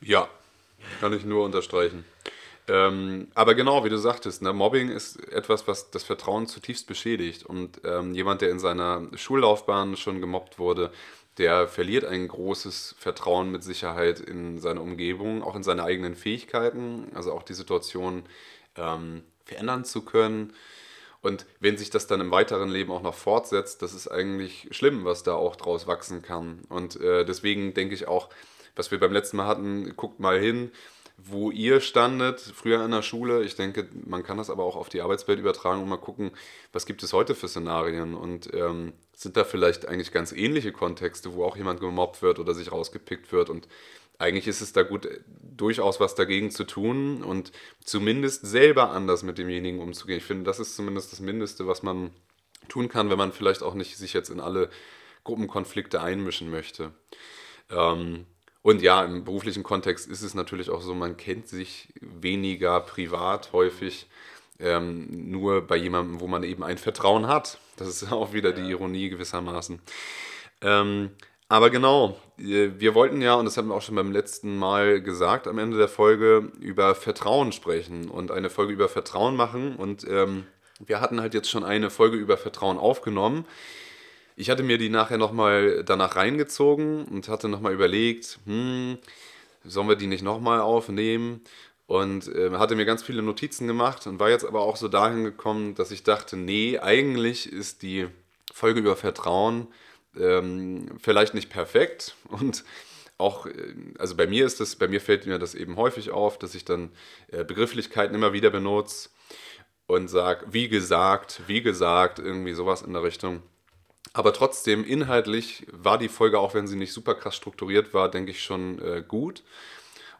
Ja, 0.00 0.28
kann 1.00 1.12
ich 1.12 1.24
nur 1.24 1.44
unterstreichen. 1.44 2.04
Ähm, 2.66 3.28
aber 3.34 3.54
genau, 3.54 3.84
wie 3.84 3.90
du 3.90 3.98
sagtest, 3.98 4.42
ne, 4.42 4.52
Mobbing 4.52 4.88
ist 4.90 5.16
etwas, 5.32 5.68
was 5.68 5.90
das 5.90 6.02
Vertrauen 6.02 6.46
zutiefst 6.46 6.86
beschädigt. 6.86 7.44
Und 7.44 7.80
ähm, 7.84 8.14
jemand, 8.14 8.40
der 8.40 8.50
in 8.50 8.58
seiner 8.58 9.02
Schullaufbahn 9.14 9.96
schon 9.96 10.20
gemobbt 10.20 10.58
wurde, 10.58 10.90
der 11.38 11.68
verliert 11.68 12.04
ein 12.04 12.28
großes 12.28 12.94
Vertrauen 12.98 13.50
mit 13.50 13.64
Sicherheit 13.64 14.20
in 14.20 14.58
seine 14.60 14.80
Umgebung, 14.80 15.42
auch 15.42 15.56
in 15.56 15.64
seine 15.64 15.82
eigenen 15.82 16.14
Fähigkeiten, 16.14 17.08
also 17.14 17.32
auch 17.32 17.42
die 17.42 17.54
Situation 17.54 18.22
ähm, 18.76 19.24
verändern 19.44 19.84
zu 19.84 20.02
können. 20.02 20.54
Und 21.22 21.46
wenn 21.58 21.76
sich 21.76 21.90
das 21.90 22.06
dann 22.06 22.20
im 22.20 22.30
weiteren 22.30 22.68
Leben 22.68 22.92
auch 22.92 23.02
noch 23.02 23.14
fortsetzt, 23.14 23.82
das 23.82 23.94
ist 23.94 24.08
eigentlich 24.08 24.68
schlimm, 24.70 25.04
was 25.04 25.22
da 25.22 25.34
auch 25.34 25.56
draus 25.56 25.86
wachsen 25.86 26.22
kann. 26.22 26.60
Und 26.68 27.00
äh, 27.00 27.24
deswegen 27.24 27.74
denke 27.74 27.94
ich 27.94 28.06
auch, 28.06 28.28
was 28.76 28.90
wir 28.90 29.00
beim 29.00 29.12
letzten 29.12 29.38
Mal 29.38 29.46
hatten, 29.46 29.96
guckt 29.96 30.20
mal 30.20 30.38
hin, 30.38 30.70
wo 31.16 31.50
ihr 31.50 31.80
standet, 31.80 32.40
früher 32.40 32.84
in 32.84 32.90
der 32.90 33.02
Schule. 33.02 33.44
Ich 33.44 33.54
denke, 33.54 33.88
man 34.04 34.22
kann 34.22 34.36
das 34.36 34.50
aber 34.50 34.64
auch 34.64 34.76
auf 34.76 34.88
die 34.88 35.00
Arbeitswelt 35.00 35.38
übertragen 35.38 35.80
und 35.80 35.88
mal 35.88 35.96
gucken, 35.96 36.32
was 36.72 36.86
gibt 36.86 37.02
es 37.02 37.12
heute 37.12 37.34
für 37.34 37.48
Szenarien 37.48 38.14
und 38.14 38.52
ähm, 38.52 38.92
sind 39.14 39.36
da 39.36 39.44
vielleicht 39.44 39.86
eigentlich 39.86 40.12
ganz 40.12 40.32
ähnliche 40.32 40.72
Kontexte, 40.72 41.34
wo 41.34 41.44
auch 41.44 41.56
jemand 41.56 41.80
gemobbt 41.80 42.20
wird 42.22 42.38
oder 42.38 42.52
sich 42.52 42.72
rausgepickt 42.72 43.32
wird 43.32 43.48
und 43.48 43.68
eigentlich 44.18 44.46
ist 44.46 44.60
es 44.60 44.72
da 44.72 44.82
gut, 44.82 45.08
durchaus 45.40 46.00
was 46.00 46.14
dagegen 46.14 46.50
zu 46.50 46.64
tun 46.64 47.22
und 47.22 47.52
zumindest 47.82 48.46
selber 48.46 48.90
anders 48.90 49.22
mit 49.22 49.38
demjenigen 49.38 49.80
umzugehen. 49.80 50.18
Ich 50.18 50.24
finde, 50.24 50.44
das 50.44 50.60
ist 50.60 50.76
zumindest 50.76 51.12
das 51.12 51.20
Mindeste, 51.20 51.66
was 51.66 51.82
man 51.82 52.12
tun 52.68 52.88
kann, 52.88 53.10
wenn 53.10 53.18
man 53.18 53.32
vielleicht 53.32 53.62
auch 53.62 53.74
nicht 53.74 53.96
sich 53.96 54.12
jetzt 54.12 54.30
in 54.30 54.40
alle 54.40 54.70
Gruppenkonflikte 55.24 56.00
einmischen 56.00 56.50
möchte. 56.50 56.92
Ähm, 57.70 58.26
und 58.64 58.80
ja, 58.80 59.04
im 59.04 59.24
beruflichen 59.24 59.62
Kontext 59.62 60.08
ist 60.08 60.22
es 60.22 60.32
natürlich 60.32 60.70
auch 60.70 60.80
so, 60.80 60.94
man 60.94 61.18
kennt 61.18 61.48
sich 61.48 61.92
weniger 62.00 62.80
privat 62.80 63.52
häufig, 63.52 64.06
ähm, 64.58 65.30
nur 65.30 65.66
bei 65.66 65.76
jemandem, 65.76 66.22
wo 66.22 66.28
man 66.28 66.42
eben 66.44 66.64
ein 66.64 66.78
Vertrauen 66.78 67.26
hat. 67.26 67.58
Das 67.76 67.88
ist 67.88 68.10
auch 68.10 68.32
wieder 68.32 68.52
die 68.52 68.62
Ironie 68.62 69.10
gewissermaßen. 69.10 69.82
Ähm, 70.62 71.10
aber 71.46 71.68
genau, 71.68 72.18
äh, 72.38 72.70
wir 72.78 72.94
wollten 72.94 73.20
ja, 73.20 73.34
und 73.34 73.44
das 73.44 73.58
haben 73.58 73.68
wir 73.68 73.74
auch 73.74 73.82
schon 73.82 73.96
beim 73.96 74.12
letzten 74.12 74.56
Mal 74.56 75.02
gesagt, 75.02 75.46
am 75.46 75.58
Ende 75.58 75.76
der 75.76 75.88
Folge 75.88 76.50
über 76.58 76.94
Vertrauen 76.94 77.52
sprechen 77.52 78.08
und 78.08 78.30
eine 78.30 78.48
Folge 78.48 78.72
über 78.72 78.88
Vertrauen 78.88 79.36
machen. 79.36 79.76
Und 79.76 80.06
ähm, 80.08 80.46
wir 80.78 81.02
hatten 81.02 81.20
halt 81.20 81.34
jetzt 81.34 81.50
schon 81.50 81.64
eine 81.64 81.90
Folge 81.90 82.16
über 82.16 82.38
Vertrauen 82.38 82.78
aufgenommen. 82.78 83.44
Ich 84.36 84.50
hatte 84.50 84.62
mir 84.62 84.78
die 84.78 84.88
nachher 84.88 85.18
nochmal 85.18 85.84
danach 85.84 86.16
reingezogen 86.16 87.04
und 87.04 87.28
hatte 87.28 87.48
nochmal 87.48 87.72
überlegt, 87.72 88.38
hm, 88.46 88.98
sollen 89.64 89.88
wir 89.88 89.96
die 89.96 90.08
nicht 90.08 90.22
nochmal 90.22 90.60
aufnehmen? 90.60 91.42
Und 91.86 92.28
äh, 92.28 92.50
hatte 92.52 92.76
mir 92.76 92.86
ganz 92.86 93.02
viele 93.02 93.22
Notizen 93.22 93.66
gemacht 93.66 94.06
und 94.06 94.18
war 94.18 94.30
jetzt 94.30 94.46
aber 94.46 94.62
auch 94.62 94.76
so 94.76 94.88
dahin 94.88 95.22
gekommen, 95.22 95.74
dass 95.74 95.90
ich 95.90 96.02
dachte, 96.02 96.36
nee, 96.36 96.78
eigentlich 96.78 97.52
ist 97.52 97.82
die 97.82 98.08
Folge 98.52 98.80
über 98.80 98.96
Vertrauen 98.96 99.68
ähm, 100.16 100.86
vielleicht 100.98 101.34
nicht 101.34 101.50
perfekt 101.50 102.16
und 102.28 102.64
auch, 103.18 103.46
äh, 103.46 103.74
also 103.98 104.16
bei 104.16 104.26
mir 104.26 104.46
ist 104.46 104.60
das, 104.60 104.76
bei 104.76 104.88
mir 104.88 105.00
fällt 105.00 105.26
mir 105.26 105.38
das 105.38 105.54
eben 105.54 105.76
häufig 105.76 106.10
auf, 106.10 106.38
dass 106.38 106.54
ich 106.54 106.64
dann 106.64 106.90
äh, 107.28 107.44
Begrifflichkeiten 107.44 108.14
immer 108.14 108.32
wieder 108.32 108.50
benutze 108.50 109.10
und 109.86 110.08
sage, 110.08 110.46
wie 110.50 110.68
gesagt, 110.68 111.42
wie 111.46 111.62
gesagt, 111.62 112.18
irgendwie 112.18 112.54
sowas 112.54 112.82
in 112.82 112.92
der 112.92 113.02
Richtung. 113.02 113.42
Aber 114.12 114.32
trotzdem, 114.32 114.84
inhaltlich 114.84 115.66
war 115.72 115.98
die 115.98 116.08
Folge, 116.08 116.38
auch 116.38 116.54
wenn 116.54 116.66
sie 116.66 116.76
nicht 116.76 116.92
super 116.92 117.14
krass 117.14 117.34
strukturiert 117.34 117.94
war, 117.94 118.10
denke 118.10 118.30
ich 118.30 118.42
schon 118.42 118.80
äh, 118.80 119.02
gut. 119.06 119.42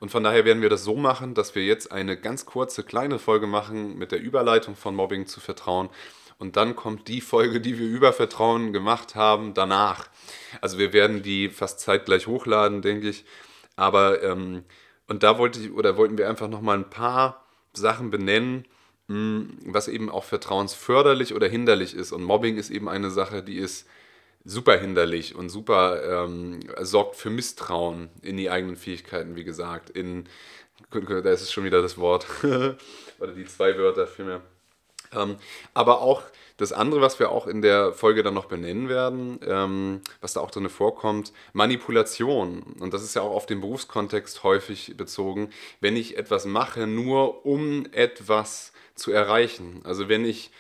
Und 0.01 0.11
von 0.11 0.25
daher 0.25 0.45
werden 0.45 0.63
wir 0.63 0.69
das 0.69 0.85
so 0.85 0.97
machen, 0.97 1.35
dass 1.35 1.55
wir 1.55 1.65
jetzt 1.65 1.93
eine 1.93 2.17
ganz 2.17 2.45
kurze, 2.45 2.83
kleine 2.83 3.19
Folge 3.19 3.47
machen 3.47 3.97
mit 3.97 4.13
der 4.13 4.21
Überleitung 4.21 4.75
von 4.77 4.95
Mobbing 4.95 5.27
zu 5.27 5.41
Vertrauen. 5.41 5.89
Und 6.39 6.57
dann 6.57 6.75
kommt 6.75 7.09
die 7.09 7.21
Folge, 7.21 7.61
die 7.61 7.79
wir 7.79 7.87
über 7.87 8.13
Vertrauen 8.13 8.73
gemacht 8.73 9.15
haben, 9.15 9.55
danach. 9.55 10.09
Also 10.61 10.79
wir 10.79 10.93
werden 10.93 11.23
die 11.23 11.49
fast 11.49 11.81
zeitgleich 11.81 12.27
hochladen, 12.27 12.83
denke 12.83 13.09
ich. 13.09 13.25
Aber, 13.77 14.23
ähm, 14.23 14.65
und 15.07 15.23
da 15.23 15.39
wollte 15.39 15.61
ich, 15.61 15.73
oder 15.73 15.97
wollten 15.97 16.19
wir 16.19 16.29
einfach 16.29 16.49
nochmal 16.49 16.79
ein 16.79 16.91
paar 16.91 17.45
Sachen 17.73 18.11
benennen, 18.11 18.67
was 19.07 19.89
eben 19.89 20.09
auch 20.09 20.25
vertrauensförderlich 20.25 21.35
oder 21.35 21.47
hinderlich 21.47 21.95
ist. 21.95 22.13
Und 22.13 22.23
Mobbing 22.23 22.57
ist 22.57 22.71
eben 22.71 22.89
eine 22.89 23.11
Sache, 23.11 23.43
die 23.43 23.59
ist 23.59 23.87
super 24.45 24.79
hinderlich 24.79 25.35
und 25.35 25.49
super 25.49 26.25
ähm, 26.25 26.61
sorgt 26.81 27.17
für 27.17 27.31
Misstrauen 27.31 28.11
in 28.23 28.37
die 28.37 28.51
eigenen 28.51 28.77
Fähigkeiten, 28.77 29.37
wie 29.37 29.45
gesagt. 29.45 29.91
In, 29.91 30.27
da 30.91 31.31
ist 31.31 31.43
es 31.43 31.53
schon 31.53 31.65
wieder 31.65 31.83
das 31.83 31.99
Wort, 31.99 32.27
oder 32.43 33.33
die 33.35 33.47
zwei 33.47 33.77
Wörter 33.79 34.07
vielmehr. 34.07 34.43
Ähm, 35.13 35.37
aber 35.73 36.01
auch 36.01 36.23
das 36.57 36.73
andere, 36.73 37.01
was 37.01 37.19
wir 37.19 37.31
auch 37.31 37.47
in 37.47 37.63
der 37.63 37.93
Folge 37.93 38.23
dann 38.23 38.35
noch 38.35 38.45
benennen 38.47 38.89
werden, 38.89 39.41
ähm, 39.47 40.01
was 40.21 40.35
da 40.35 40.41
auch 40.41 40.51
drin 40.51 40.69
vorkommt, 40.69 41.33
Manipulation. 41.53 42.63
Und 42.79 42.95
das 42.95 43.03
ist 43.03 43.15
ja 43.15 43.23
auch 43.23 43.35
auf 43.35 43.47
den 43.47 43.61
Berufskontext 43.61 44.43
häufig 44.45 44.97
bezogen. 44.97 45.51
Wenn 45.81 45.97
ich 45.97 46.17
etwas 46.17 46.45
mache, 46.45 46.87
nur 46.87 47.45
um 47.45 47.87
etwas 47.93 48.73
zu 48.95 49.13
erreichen. 49.13 49.81
Also 49.85 50.09
wenn 50.09 50.25
ich 50.25 50.51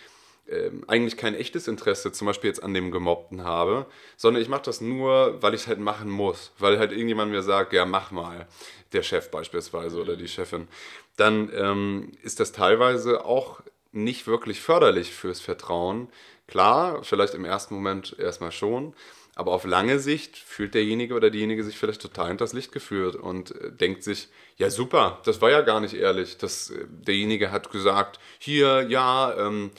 äh, 0.46 0.70
eigentlich 0.88 1.16
kein 1.16 1.34
echtes 1.34 1.68
Interesse 1.68 2.12
zum 2.12 2.26
Beispiel 2.26 2.48
jetzt 2.48 2.62
an 2.62 2.74
dem 2.74 2.90
Gemobbten 2.90 3.44
habe, 3.44 3.86
sondern 4.16 4.42
ich 4.42 4.48
mache 4.48 4.62
das 4.64 4.80
nur, 4.80 5.42
weil 5.42 5.54
ich 5.54 5.62
es 5.62 5.66
halt 5.66 5.80
machen 5.80 6.10
muss, 6.10 6.52
weil 6.58 6.78
halt 6.78 6.92
irgendjemand 6.92 7.30
mir 7.30 7.42
sagt, 7.42 7.72
ja 7.72 7.86
mach 7.86 8.10
mal, 8.10 8.46
der 8.92 9.02
Chef 9.02 9.30
beispielsweise 9.30 10.00
oder 10.00 10.16
die 10.16 10.28
Chefin, 10.28 10.68
dann 11.16 11.50
ähm, 11.54 12.12
ist 12.22 12.40
das 12.40 12.52
teilweise 12.52 13.24
auch 13.24 13.60
nicht 13.92 14.26
wirklich 14.26 14.60
förderlich 14.60 15.12
fürs 15.12 15.40
Vertrauen. 15.40 16.08
Klar, 16.46 17.02
vielleicht 17.04 17.34
im 17.34 17.44
ersten 17.44 17.74
Moment 17.74 18.16
erstmal 18.18 18.52
schon, 18.52 18.94
aber 19.34 19.52
auf 19.52 19.64
lange 19.64 19.98
Sicht 19.98 20.36
fühlt 20.36 20.74
derjenige 20.74 21.14
oder 21.14 21.30
diejenige 21.30 21.64
sich 21.64 21.76
vielleicht 21.76 22.02
total 22.02 22.28
hinters 22.28 22.52
Licht 22.52 22.72
geführt 22.72 23.16
und 23.16 23.50
äh, 23.60 23.72
denkt 23.72 24.04
sich, 24.04 24.28
ja 24.56 24.70
super, 24.70 25.20
das 25.24 25.40
war 25.40 25.50
ja 25.50 25.62
gar 25.62 25.80
nicht 25.80 25.94
ehrlich. 25.94 26.38
Das, 26.38 26.70
äh, 26.70 26.86
derjenige 26.88 27.50
hat 27.50 27.70
gesagt, 27.70 28.20
hier, 28.38 28.86
ja, 28.88 29.34
ähm, 29.36 29.70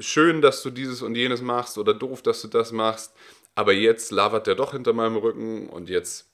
schön, 0.00 0.42
dass 0.42 0.62
du 0.62 0.70
dieses 0.70 1.02
und 1.02 1.14
jenes 1.14 1.40
machst 1.40 1.78
oder 1.78 1.94
doof, 1.94 2.22
dass 2.22 2.42
du 2.42 2.48
das 2.48 2.72
machst, 2.72 3.14
aber 3.54 3.72
jetzt 3.72 4.10
lavert 4.12 4.46
der 4.46 4.54
doch 4.54 4.72
hinter 4.72 4.92
meinem 4.92 5.16
Rücken 5.16 5.68
und 5.68 5.88
jetzt 5.88 6.26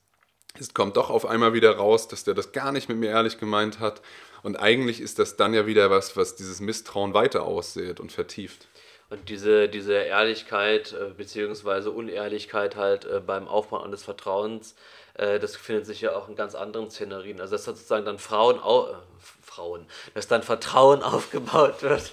es 0.58 0.74
kommt 0.74 0.96
doch 0.96 1.08
auf 1.08 1.24
einmal 1.24 1.54
wieder 1.54 1.76
raus, 1.76 2.08
dass 2.08 2.24
der 2.24 2.34
das 2.34 2.52
gar 2.52 2.72
nicht 2.72 2.88
mit 2.88 2.98
mir 2.98 3.08
ehrlich 3.08 3.38
gemeint 3.38 3.80
hat. 3.80 4.02
Und 4.42 4.56
eigentlich 4.56 5.00
ist 5.00 5.18
das 5.18 5.36
dann 5.36 5.54
ja 5.54 5.66
wieder 5.66 5.90
was, 5.90 6.16
was 6.16 6.34
dieses 6.36 6.60
Misstrauen 6.60 7.14
weiter 7.14 7.44
aussät 7.44 8.00
und 8.00 8.12
vertieft. 8.12 8.66
Und 9.12 9.28
diese, 9.28 9.68
diese 9.68 9.92
Ehrlichkeit 9.92 10.94
äh, 10.94 11.12
bzw. 11.14 11.90
Unehrlichkeit 11.90 12.76
halt 12.76 13.04
äh, 13.04 13.20
beim 13.20 13.46
Aufbau 13.46 13.86
des 13.88 14.04
Vertrauens, 14.04 14.74
äh, 15.12 15.38
das 15.38 15.54
findet 15.54 15.84
sich 15.84 16.00
ja 16.00 16.16
auch 16.16 16.30
in 16.30 16.34
ganz 16.34 16.54
anderen 16.54 16.90
Szenarien. 16.90 17.38
Also 17.38 17.52
dass 17.52 17.66
sozusagen 17.66 18.06
dann 18.06 18.18
Frauen, 18.18 18.58
au 18.58 18.86
äh, 18.86 18.94
Frauen, 19.42 19.84
dass 20.14 20.28
dann 20.28 20.42
Vertrauen 20.42 21.02
aufgebaut 21.02 21.82
wird 21.82 22.10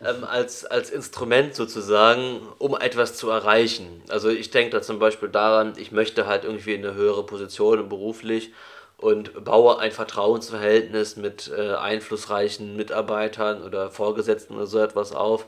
ähm, 0.00 0.22
als, 0.22 0.64
als 0.64 0.90
Instrument 0.90 1.56
sozusagen, 1.56 2.46
um 2.58 2.76
etwas 2.76 3.16
zu 3.16 3.30
erreichen. 3.30 4.00
Also 4.08 4.28
ich 4.28 4.50
denke 4.50 4.76
da 4.76 4.80
zum 4.80 5.00
Beispiel 5.00 5.30
daran, 5.30 5.72
ich 5.76 5.90
möchte 5.90 6.28
halt 6.28 6.44
irgendwie 6.44 6.74
eine 6.74 6.94
höhere 6.94 7.26
Position 7.26 7.88
beruflich 7.88 8.52
und 8.96 9.44
baue 9.44 9.80
ein 9.80 9.90
Vertrauensverhältnis 9.90 11.16
mit 11.16 11.50
äh, 11.56 11.74
einflussreichen 11.74 12.76
Mitarbeitern 12.76 13.64
oder 13.64 13.90
Vorgesetzten 13.90 14.54
oder 14.54 14.66
so 14.68 14.78
etwas 14.78 15.12
auf 15.12 15.46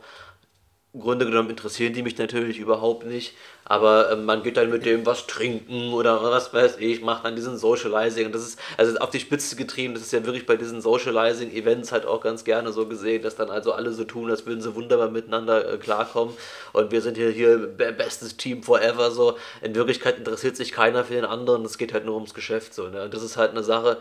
Grunde 0.98 1.24
genommen 1.24 1.50
interessieren 1.50 1.92
die 1.92 2.02
mich 2.02 2.18
natürlich 2.18 2.58
überhaupt 2.58 3.06
nicht, 3.06 3.34
aber 3.64 4.10
äh, 4.10 4.16
man 4.16 4.42
geht 4.42 4.56
dann 4.56 4.70
mit 4.70 4.84
dem 4.84 5.06
was 5.06 5.28
trinken 5.28 5.92
oder 5.92 6.20
was 6.20 6.52
weiß 6.52 6.78
ich, 6.78 7.00
macht 7.00 7.24
dann 7.24 7.36
diesen 7.36 7.56
Socializing 7.56 8.26
und 8.26 8.34
das 8.34 8.42
ist 8.42 8.58
also 8.76 8.98
auf 8.98 9.10
die 9.10 9.20
Spitze 9.20 9.54
getrieben, 9.54 9.94
das 9.94 10.02
ist 10.02 10.12
ja 10.12 10.26
wirklich 10.26 10.46
bei 10.46 10.56
diesen 10.56 10.80
Socializing-Events 10.80 11.92
halt 11.92 12.06
auch 12.06 12.20
ganz 12.20 12.42
gerne 12.42 12.72
so 12.72 12.86
gesehen, 12.86 13.22
dass 13.22 13.36
dann 13.36 13.50
also 13.50 13.72
alle 13.72 13.92
so 13.92 14.02
tun, 14.02 14.30
als 14.30 14.46
würden 14.46 14.62
sie 14.62 14.74
wunderbar 14.74 15.10
miteinander 15.10 15.74
äh, 15.74 15.76
klarkommen 15.76 16.34
und 16.72 16.90
wir 16.90 17.02
sind 17.02 17.16
hier, 17.16 17.30
hier 17.30 17.56
bestes 17.68 18.36
Team 18.36 18.64
forever 18.64 19.12
so. 19.12 19.38
In 19.62 19.76
Wirklichkeit 19.76 20.18
interessiert 20.18 20.56
sich 20.56 20.72
keiner 20.72 21.04
für 21.04 21.14
den 21.14 21.24
anderen, 21.24 21.64
es 21.64 21.78
geht 21.78 21.92
halt 21.92 22.04
nur 22.04 22.16
ums 22.16 22.34
Geschäft 22.34 22.74
so. 22.74 22.88
Ne? 22.88 23.04
Und 23.04 23.14
das 23.14 23.22
ist 23.22 23.36
halt 23.36 23.52
eine 23.52 23.62
Sache, 23.62 23.98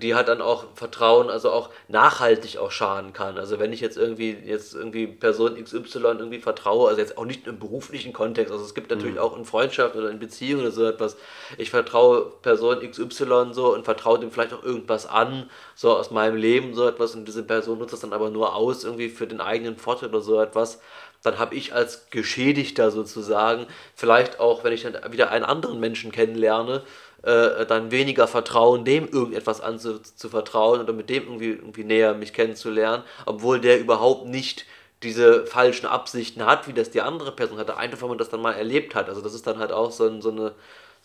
die 0.00 0.14
hat 0.14 0.28
dann 0.28 0.40
auch 0.40 0.66
Vertrauen, 0.74 1.30
also 1.30 1.50
auch 1.50 1.70
nachhaltig 1.88 2.58
auch 2.58 2.70
schaden 2.70 3.12
kann. 3.12 3.38
Also 3.38 3.58
wenn 3.58 3.72
ich 3.72 3.80
jetzt 3.80 3.96
irgendwie 3.96 4.36
jetzt 4.44 4.74
irgendwie 4.74 5.06
Person 5.06 5.62
XY 5.62 5.98
irgendwie 5.98 6.38
vertraue, 6.38 6.88
also 6.88 7.00
jetzt 7.00 7.18
auch 7.18 7.24
nicht 7.24 7.46
im 7.46 7.58
beruflichen 7.58 8.12
Kontext, 8.12 8.52
also 8.52 8.64
es 8.64 8.74
gibt 8.74 8.90
natürlich 8.90 9.14
mhm. 9.14 9.20
auch 9.20 9.36
in 9.36 9.44
Freundschaft 9.44 9.96
oder 9.96 10.10
in 10.10 10.18
Beziehung 10.18 10.60
oder 10.62 10.70
so 10.70 10.86
etwas, 10.86 11.16
ich 11.58 11.70
vertraue 11.70 12.32
Person 12.42 12.80
XY 12.88 13.48
so 13.52 13.74
und 13.74 13.84
vertraue 13.84 14.18
dem 14.18 14.30
vielleicht 14.30 14.52
auch 14.52 14.62
irgendwas 14.62 15.06
an, 15.06 15.50
so 15.74 15.96
aus 15.96 16.10
meinem 16.10 16.36
Leben 16.36 16.74
so 16.74 16.86
etwas 16.86 17.14
und 17.14 17.26
diese 17.26 17.42
Person 17.42 17.78
nutzt 17.78 17.92
das 17.92 18.00
dann 18.00 18.12
aber 18.12 18.30
nur 18.30 18.54
aus 18.54 18.84
irgendwie 18.84 19.08
für 19.08 19.26
den 19.26 19.40
eigenen 19.40 19.76
Vorteil 19.76 20.10
oder 20.10 20.20
so 20.20 20.40
etwas 20.40 20.80
dann 21.24 21.38
habe 21.38 21.54
ich 21.54 21.74
als 21.74 22.10
Geschädigter 22.10 22.90
sozusagen 22.90 23.66
vielleicht 23.96 24.40
auch, 24.40 24.62
wenn 24.62 24.74
ich 24.74 24.82
dann 24.82 25.10
wieder 25.10 25.30
einen 25.30 25.44
anderen 25.44 25.80
Menschen 25.80 26.12
kennenlerne, 26.12 26.82
äh, 27.24 27.66
dann 27.66 27.90
weniger 27.90 28.28
Vertrauen, 28.28 28.84
dem 28.84 29.08
irgendetwas 29.08 29.60
anzuvertrauen 29.60 30.80
oder 30.80 30.92
mit 30.92 31.10
dem 31.10 31.24
irgendwie, 31.24 31.50
irgendwie 31.50 31.84
näher 31.84 32.14
mich 32.14 32.32
kennenzulernen, 32.32 33.02
obwohl 33.26 33.60
der 33.60 33.80
überhaupt 33.80 34.26
nicht 34.26 34.66
diese 35.02 35.46
falschen 35.46 35.86
Absichten 35.86 36.44
hat, 36.44 36.66
wie 36.66 36.72
das 36.72 36.90
die 36.90 37.02
andere 37.02 37.32
Person 37.32 37.58
hatte, 37.58 37.76
einfach 37.76 38.02
weil 38.02 38.08
man 38.08 38.18
das 38.18 38.30
dann 38.30 38.40
mal 38.40 38.52
erlebt 38.52 38.94
hat. 38.94 39.08
Also 39.08 39.20
das 39.20 39.34
ist 39.34 39.46
dann 39.46 39.58
halt 39.58 39.72
auch 39.72 39.92
so 39.92 40.06
ein, 40.06 40.22
so 40.22 40.30
eine, 40.30 40.52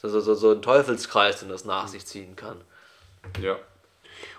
so, 0.01 0.19
so, 0.19 0.33
so 0.33 0.51
ein 0.51 0.61
Teufelskreis, 0.61 1.39
den 1.39 1.49
das 1.49 1.65
nach 1.65 1.87
sich 1.87 2.05
ziehen 2.05 2.35
kann. 2.35 2.57
Ja. 3.41 3.57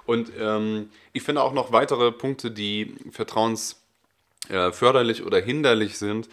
Und 0.07 0.33
ähm, 0.38 0.90
ich 1.12 1.23
finde 1.23 1.43
auch 1.43 1.53
noch 1.53 1.73
weitere 1.73 2.11
Punkte, 2.11 2.51
die 2.51 2.97
vertrauensförderlich 3.12 5.21
äh, 5.21 5.23
oder 5.23 5.40
hinderlich 5.40 5.99
sind. 5.99 6.29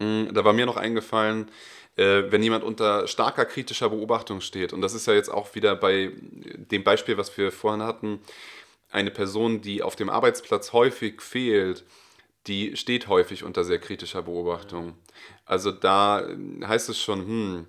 Hm, 0.00 0.30
da 0.32 0.44
war 0.44 0.52
mir 0.52 0.66
noch 0.66 0.76
eingefallen, 0.76 1.50
äh, 1.96 2.24
wenn 2.30 2.42
jemand 2.42 2.64
unter 2.64 3.06
starker 3.06 3.44
kritischer 3.44 3.90
Beobachtung 3.90 4.40
steht, 4.40 4.72
und 4.72 4.80
das 4.80 4.94
ist 4.94 5.06
ja 5.06 5.14
jetzt 5.14 5.28
auch 5.30 5.54
wieder 5.54 5.76
bei 5.76 6.12
dem 6.16 6.84
Beispiel, 6.84 7.16
was 7.18 7.36
wir 7.36 7.52
vorhin 7.52 7.82
hatten, 7.82 8.20
eine 8.90 9.10
Person, 9.10 9.60
die 9.62 9.82
auf 9.82 9.96
dem 9.96 10.10
Arbeitsplatz 10.10 10.72
häufig 10.72 11.22
fehlt, 11.22 11.84
die 12.46 12.76
steht 12.76 13.08
häufig 13.08 13.44
unter 13.44 13.64
sehr 13.64 13.78
kritischer 13.78 14.22
Beobachtung. 14.22 14.94
Also 15.46 15.70
da 15.70 16.26
heißt 16.64 16.88
es 16.88 17.00
schon, 17.00 17.20
hm, 17.26 17.66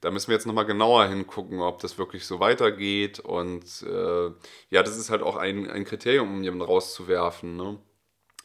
da 0.00 0.10
müssen 0.10 0.28
wir 0.28 0.34
jetzt 0.34 0.46
nochmal 0.46 0.66
genauer 0.66 1.06
hingucken, 1.06 1.60
ob 1.60 1.80
das 1.80 1.98
wirklich 1.98 2.26
so 2.26 2.40
weitergeht. 2.40 3.20
Und 3.20 3.82
äh, 3.82 4.30
ja, 4.70 4.82
das 4.82 4.96
ist 4.96 5.10
halt 5.10 5.22
auch 5.22 5.36
ein, 5.36 5.68
ein 5.70 5.84
Kriterium, 5.84 6.32
um 6.34 6.42
jemanden 6.42 6.64
rauszuwerfen. 6.66 7.56
Ne? 7.56 7.78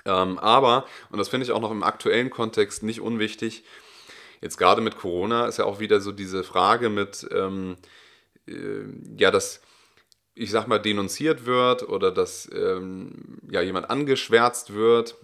Ähm, 0.06 0.40
aber, 0.40 0.86
und 1.10 1.20
das 1.20 1.30
finde 1.30 1.46
ich 1.46 1.52
auch 1.52 1.62
noch 1.62 1.72
im 1.72 1.84
aktuellen 1.84 2.30
Kontext 2.30 2.84
nicht 2.84 3.02
unwichtig, 3.02 3.64
jetzt 4.42 4.58
gerade 4.58 4.82
mit 4.82 4.98
Corona 4.98 5.46
ist 5.46 5.58
ja 5.58 5.66
auch 5.66 5.80
wieder 5.80 6.02
so 6.02 6.12
diese 6.12 6.44
Frage 6.44 6.90
mit, 6.90 7.28
ähm, 7.32 7.76
äh, 8.48 8.86
ja, 9.18 9.32
dass 9.32 9.62
ich 10.34 10.52
sag 10.52 10.68
mal, 10.68 10.80
denunziert 10.80 11.46
wird 11.46 11.88
oder 11.88 12.12
dass 12.12 12.50
ähm, 12.54 13.40
ja, 13.50 13.62
jemand 13.62 13.90
angeschwärzt 13.90 14.74
wird, 14.74 15.16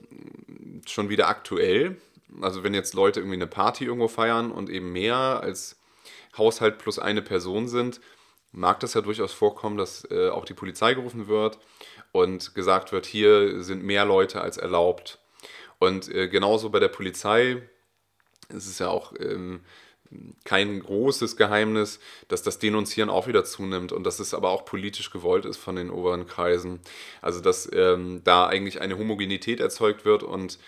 schon 0.85 1.09
wieder 1.09 1.27
aktuell. 1.27 1.97
Also 2.41 2.63
wenn 2.63 2.73
jetzt 2.73 2.93
Leute 2.93 3.21
irgendwie 3.21 3.37
eine 3.37 3.47
Party 3.47 3.85
irgendwo 3.85 4.09
feiern 4.09 4.51
und 4.51 4.69
eben 4.69 4.91
mehr 4.91 5.15
als 5.15 5.79
Haushalt 6.37 6.77
plus 6.77 6.99
eine 6.99 7.21
Person 7.21 7.67
sind, 7.67 8.01
mag 8.51 8.79
das 8.79 8.93
ja 8.93 9.01
durchaus 9.01 9.33
vorkommen, 9.33 9.77
dass 9.77 10.05
äh, 10.11 10.29
auch 10.29 10.45
die 10.45 10.53
Polizei 10.53 10.93
gerufen 10.93 11.27
wird 11.27 11.57
und 12.17 12.56
gesagt 12.56 12.91
wird, 12.91 13.06
hier 13.06 13.63
sind 13.63 13.84
mehr 13.84 14.06
Leute 14.06 14.41
als 14.41 14.58
erlaubt. 14.58 15.19
Und 15.80 16.10
äh, 16.13 16.27
genauso 16.27 16.69
bei 16.69 16.80
der 16.80 16.88
Polizei 16.88 17.62
es 18.49 18.67
ist 18.67 18.80
ja 18.80 18.89
auch 18.89 19.13
ähm, 19.19 19.62
kein 20.45 20.80
großes 20.80 21.36
Geheimnis, 21.36 21.99
dass 22.30 22.43
das 22.43 22.60
Denunzieren 22.60 23.10
auch 23.10 23.27
wieder 23.27 23.43
zunimmt 23.43 23.91
und 23.91 24.06
dass 24.06 24.19
es 24.19 24.34
aber 24.34 24.49
auch 24.51 24.63
politisch 24.63 25.12
gewollt 25.12 25.45
ist 25.45 25.58
von 25.58 25.75
den 25.75 25.89
oberen 25.89 26.25
Kreisen. 26.27 26.80
Also 27.21 27.41
dass 27.41 27.69
ähm, 27.73 28.21
da 28.23 28.47
eigentlich 28.47 28.80
eine 28.80 28.97
Homogenität 28.97 29.60
erzeugt 29.60 30.06
wird 30.06 30.23
und 30.23 30.60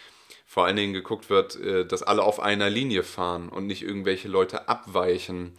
vor 0.45 0.65
allen 0.65 0.75
Dingen 0.75 0.93
geguckt 0.93 1.29
wird, 1.29 1.55
äh, 1.55 1.85
dass 1.85 2.03
alle 2.03 2.23
auf 2.23 2.39
einer 2.39 2.69
Linie 2.69 3.03
fahren 3.03 3.49
und 3.49 3.67
nicht 3.67 3.83
irgendwelche 3.83 4.27
Leute 4.27 4.67
abweichen. 4.67 5.53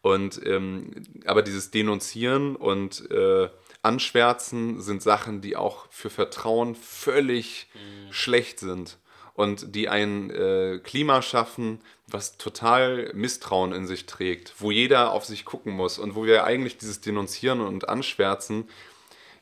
Und 0.00 0.40
ähm, 0.46 0.90
aber 1.24 1.42
dieses 1.42 1.70
Denunzieren 1.70 2.56
und 2.56 3.10
äh, 3.10 3.48
Anschwärzen 3.84 4.80
sind 4.80 5.02
Sachen, 5.02 5.40
die 5.40 5.56
auch 5.56 5.86
für 5.90 6.10
Vertrauen 6.10 6.74
völlig 6.74 7.68
mhm. 7.74 8.12
schlecht 8.12 8.60
sind 8.60 8.98
und 9.34 9.74
die 9.74 9.88
ein 9.88 10.30
äh, 10.30 10.80
Klima 10.82 11.20
schaffen, 11.20 11.80
was 12.06 12.38
total 12.38 13.10
Misstrauen 13.14 13.72
in 13.72 13.86
sich 13.86 14.06
trägt, 14.06 14.54
wo 14.58 14.70
jeder 14.70 15.12
auf 15.12 15.24
sich 15.24 15.44
gucken 15.44 15.72
muss 15.72 15.98
und 15.98 16.14
wo 16.14 16.24
wir 16.24 16.44
eigentlich 16.44 16.78
dieses 16.78 17.00
Denunzieren 17.00 17.60
und 17.60 17.88
Anschwärzen 17.88 18.68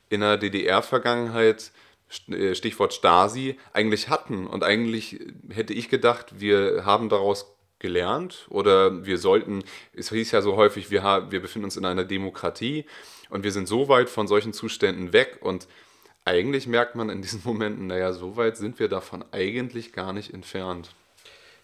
in 0.09 0.21
der 0.21 0.39
DDR-Vergangenheit, 0.39 1.73
äh, 2.29 2.55
Stichwort 2.55 2.95
Stasi, 2.95 3.59
eigentlich 3.73 4.09
hatten. 4.09 4.47
Und 4.47 4.65
eigentlich 4.65 5.21
hätte 5.51 5.75
ich 5.75 5.89
gedacht, 5.89 6.41
wir 6.41 6.85
haben 6.85 7.09
daraus 7.09 7.55
gelernt 7.79 8.47
oder 8.49 9.05
wir 9.05 9.19
sollten, 9.19 9.65
es 9.93 10.11
hieß 10.11 10.31
ja 10.31 10.41
so 10.41 10.57
häufig, 10.57 10.91
wir, 10.91 11.03
haben, 11.03 11.33
wir 11.33 11.43
befinden 11.43 11.65
uns 11.65 11.77
in 11.77 11.85
einer 11.85 12.05
Demokratie 12.05 12.87
und 13.33 13.45
wir 13.45 13.53
sind 13.53 13.67
so 13.67 13.89
weit 13.89 14.11
von 14.11 14.29
solchen 14.29 14.53
Zuständen 14.53 15.13
weg 15.15 15.39
und 15.41 15.67
eigentlich 16.25 16.67
merkt 16.67 16.95
man 16.95 17.09
in 17.09 17.23
diesen 17.23 17.41
Momenten, 17.45 17.87
naja, 17.87 18.13
so 18.13 18.37
weit 18.37 18.57
sind 18.57 18.79
wir 18.79 18.89
davon 18.89 19.25
eigentlich 19.33 19.93
gar 19.93 20.13
nicht 20.13 20.33
entfernt. 20.33 20.91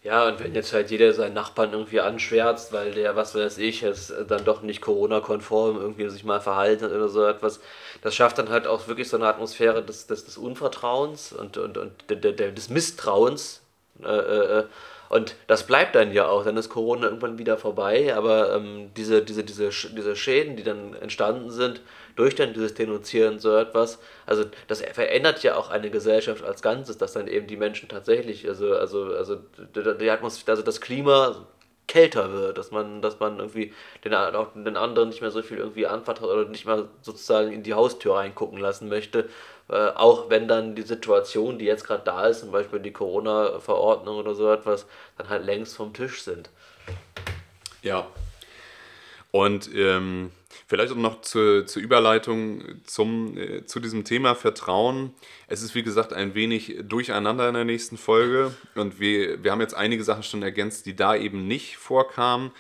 Ja, 0.02 0.26
und 0.28 0.40
wenn 0.40 0.54
jetzt 0.54 0.72
halt 0.72 0.90
jeder 0.90 1.12
seinen 1.12 1.34
Nachbarn 1.34 1.72
irgendwie 1.72 2.00
anschwärzt, 2.00 2.72
weil 2.72 2.92
der, 2.92 3.16
was 3.16 3.34
weiß 3.34 3.58
ich, 3.58 3.82
jetzt 3.82 4.14
dann 4.28 4.44
doch 4.44 4.62
nicht 4.62 4.80
Corona-konform 4.80 5.76
irgendwie 5.76 6.08
sich 6.08 6.24
mal 6.24 6.40
verhalten 6.40 6.86
oder 6.86 7.08
so 7.08 7.26
etwas, 7.26 7.60
das 8.00 8.14
schafft 8.14 8.38
dann 8.38 8.48
halt 8.48 8.66
auch 8.66 8.86
wirklich 8.86 9.08
so 9.08 9.16
eine 9.16 9.26
Atmosphäre 9.26 9.82
des, 9.82 10.06
des, 10.06 10.24
des 10.24 10.38
Unvertrauens 10.38 11.32
und, 11.32 11.58
und, 11.58 11.76
und 11.76 11.92
des 12.08 12.70
Misstrauens. 12.70 13.60
Äh, 14.02 14.06
äh, 14.06 14.64
und 15.08 15.36
das 15.46 15.66
bleibt 15.66 15.94
dann 15.94 16.12
ja 16.12 16.28
auch, 16.28 16.44
dann 16.44 16.56
ist 16.56 16.68
Corona 16.68 17.06
irgendwann 17.06 17.38
wieder 17.38 17.56
vorbei, 17.56 18.14
aber 18.14 18.54
ähm, 18.54 18.90
diese, 18.96 19.22
diese, 19.22 19.44
diese, 19.44 19.70
diese 19.70 20.16
Schäden, 20.16 20.56
die 20.56 20.62
dann 20.62 20.94
entstanden 20.94 21.50
sind, 21.50 21.80
durch 22.16 22.34
dann 22.34 22.52
dieses 22.52 22.74
Denunzieren 22.74 23.38
so 23.38 23.56
etwas, 23.56 23.98
also 24.26 24.44
das 24.66 24.82
verändert 24.82 25.42
ja 25.42 25.56
auch 25.56 25.70
eine 25.70 25.90
Gesellschaft 25.90 26.44
als 26.44 26.62
Ganzes, 26.62 26.98
dass 26.98 27.12
dann 27.12 27.28
eben 27.28 27.46
die 27.46 27.56
Menschen 27.56 27.88
tatsächlich, 27.88 28.46
also, 28.48 28.74
also, 28.74 29.14
also 29.14 29.36
die 29.74 30.10
Atmosphäre, 30.10 30.52
also 30.52 30.62
das 30.62 30.80
Klima 30.80 31.46
kälter 31.88 32.32
wird, 32.32 32.58
dass 32.58 32.70
man, 32.70 33.02
dass 33.02 33.18
man 33.18 33.38
irgendwie 33.38 33.72
den, 34.04 34.14
auch 34.14 34.52
den 34.54 34.76
anderen 34.76 35.08
nicht 35.08 35.20
mehr 35.20 35.32
so 35.32 35.42
viel 35.42 35.58
irgendwie 35.58 35.86
anvertraut 35.86 36.30
oder 36.30 36.48
nicht 36.48 36.66
mal 36.66 36.88
sozusagen 37.02 37.50
in 37.50 37.64
die 37.64 37.74
Haustür 37.74 38.16
reingucken 38.16 38.58
lassen 38.58 38.88
möchte, 38.88 39.28
äh, 39.68 39.88
auch 39.88 40.30
wenn 40.30 40.46
dann 40.46 40.76
die 40.76 40.82
Situation, 40.82 41.58
die 41.58 41.64
jetzt 41.64 41.84
gerade 41.84 42.04
da 42.04 42.26
ist, 42.26 42.40
zum 42.40 42.52
Beispiel 42.52 42.78
die 42.78 42.92
Corona-Verordnung 42.92 44.16
oder 44.16 44.34
so 44.34 44.52
etwas, 44.52 44.86
dann 45.16 45.28
halt 45.28 45.44
längst 45.44 45.76
vom 45.76 45.92
Tisch 45.92 46.22
sind. 46.22 46.50
Ja. 47.82 48.06
Und 49.30 49.68
ähm, 49.74 50.30
Vielleicht 50.68 50.92
auch 50.92 50.96
noch 50.96 51.22
zur, 51.22 51.64
zur 51.64 51.80
Überleitung 51.80 52.62
zum, 52.84 53.38
äh, 53.38 53.64
zu 53.64 53.80
diesem 53.80 54.04
Thema 54.04 54.34
Vertrauen. 54.34 55.14
Es 55.46 55.62
ist 55.62 55.74
wie 55.74 55.82
gesagt 55.82 56.12
ein 56.12 56.34
wenig 56.34 56.76
durcheinander 56.82 57.48
in 57.48 57.54
der 57.54 57.64
nächsten 57.64 57.96
Folge 57.96 58.54
und 58.74 59.00
wir, 59.00 59.42
wir 59.42 59.50
haben 59.50 59.62
jetzt 59.62 59.72
einige 59.72 60.04
Sachen 60.04 60.24
schon 60.24 60.42
ergänzt, 60.42 60.84
die 60.84 60.94
da 60.94 61.16
eben 61.16 61.48
nicht 61.48 61.78
vorkamen. 61.78 62.52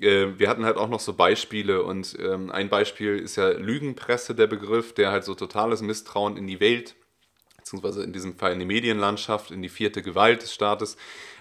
äh, 0.00 0.28
wir 0.38 0.48
hatten 0.48 0.64
halt 0.64 0.78
auch 0.78 0.88
noch 0.88 1.00
so 1.00 1.12
Beispiele 1.12 1.82
und 1.82 2.16
ähm, 2.18 2.50
ein 2.50 2.70
Beispiel 2.70 3.18
ist 3.18 3.36
ja 3.36 3.50
Lügenpresse, 3.50 4.34
der 4.34 4.46
Begriff, 4.46 4.94
der 4.94 5.10
halt 5.10 5.24
so 5.24 5.34
totales 5.34 5.82
Misstrauen 5.82 6.38
in 6.38 6.46
die 6.46 6.60
Welt, 6.60 6.94
beziehungsweise 7.58 8.02
in 8.02 8.14
diesem 8.14 8.38
Fall 8.38 8.54
in 8.54 8.58
die 8.58 8.64
Medienlandschaft, 8.64 9.50
in 9.50 9.60
die 9.60 9.68
vierte 9.68 10.00
Gewalt 10.00 10.40
des 10.40 10.54
Staates 10.54 10.96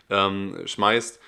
ähm, 0.10 0.64
schmeißt. 0.66 1.22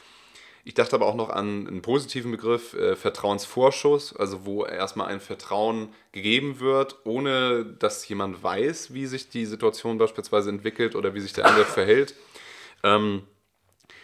Ich 0.64 0.74
dachte 0.74 0.96
aber 0.96 1.08
auch 1.08 1.16
noch 1.16 1.30
an 1.30 1.68
einen 1.68 1.82
positiven 1.82 2.32
Begriff, 2.32 2.74
äh, 2.74 2.96
Vertrauensvorschuss, 2.96 4.16
also 4.16 4.46
wo 4.46 4.66
erstmal 4.66 5.08
ein 5.08 5.20
Vertrauen 5.20 5.90
gegeben 6.12 6.60
wird, 6.60 6.98
ohne 7.06 7.66
dass 7.66 8.08
jemand 8.08 8.44
weiß, 8.44 8.94
wie 8.94 9.08
sich 9.08 9.30
die 9.30 9.46
Situation 9.46 9.98
beispielsweise 9.98 10.50
entwickelt 10.50 10.96
oder 10.96 11.14
wie 11.14 11.20
sich 11.20 11.34
der 11.34 11.46
andere 11.46 11.66
verhält. 11.66 12.16
Ähm, 12.84 13.24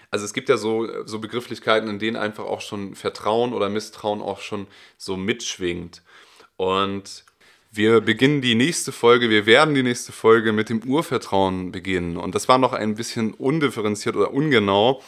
also 0.09 0.25
es 0.25 0.33
gibt 0.33 0.49
ja 0.49 0.57
so, 0.57 1.05
so 1.05 1.19
Begrifflichkeiten, 1.19 1.89
in 1.89 1.99
denen 1.99 2.15
einfach 2.15 2.45
auch 2.45 2.61
schon 2.61 2.95
Vertrauen 2.95 3.53
oder 3.53 3.69
Misstrauen 3.69 4.21
auch 4.21 4.39
schon 4.39 4.67
so 4.97 5.17
mitschwingt. 5.17 6.01
Und 6.55 7.25
wir 7.71 8.01
beginnen 8.01 8.41
die 8.41 8.55
nächste 8.55 8.91
Folge, 8.91 9.29
wir 9.29 9.45
werden 9.45 9.75
die 9.75 9.83
nächste 9.83 10.11
Folge 10.11 10.53
mit 10.53 10.69
dem 10.69 10.81
Urvertrauen 10.81 11.71
beginnen. 11.71 12.17
Und 12.17 12.33
das 12.33 12.47
war 12.47 12.57
noch 12.57 12.73
ein 12.73 12.95
bisschen 12.95 13.33
undifferenziert 13.33 14.15
oder 14.15 14.33
ungenau 14.33 15.03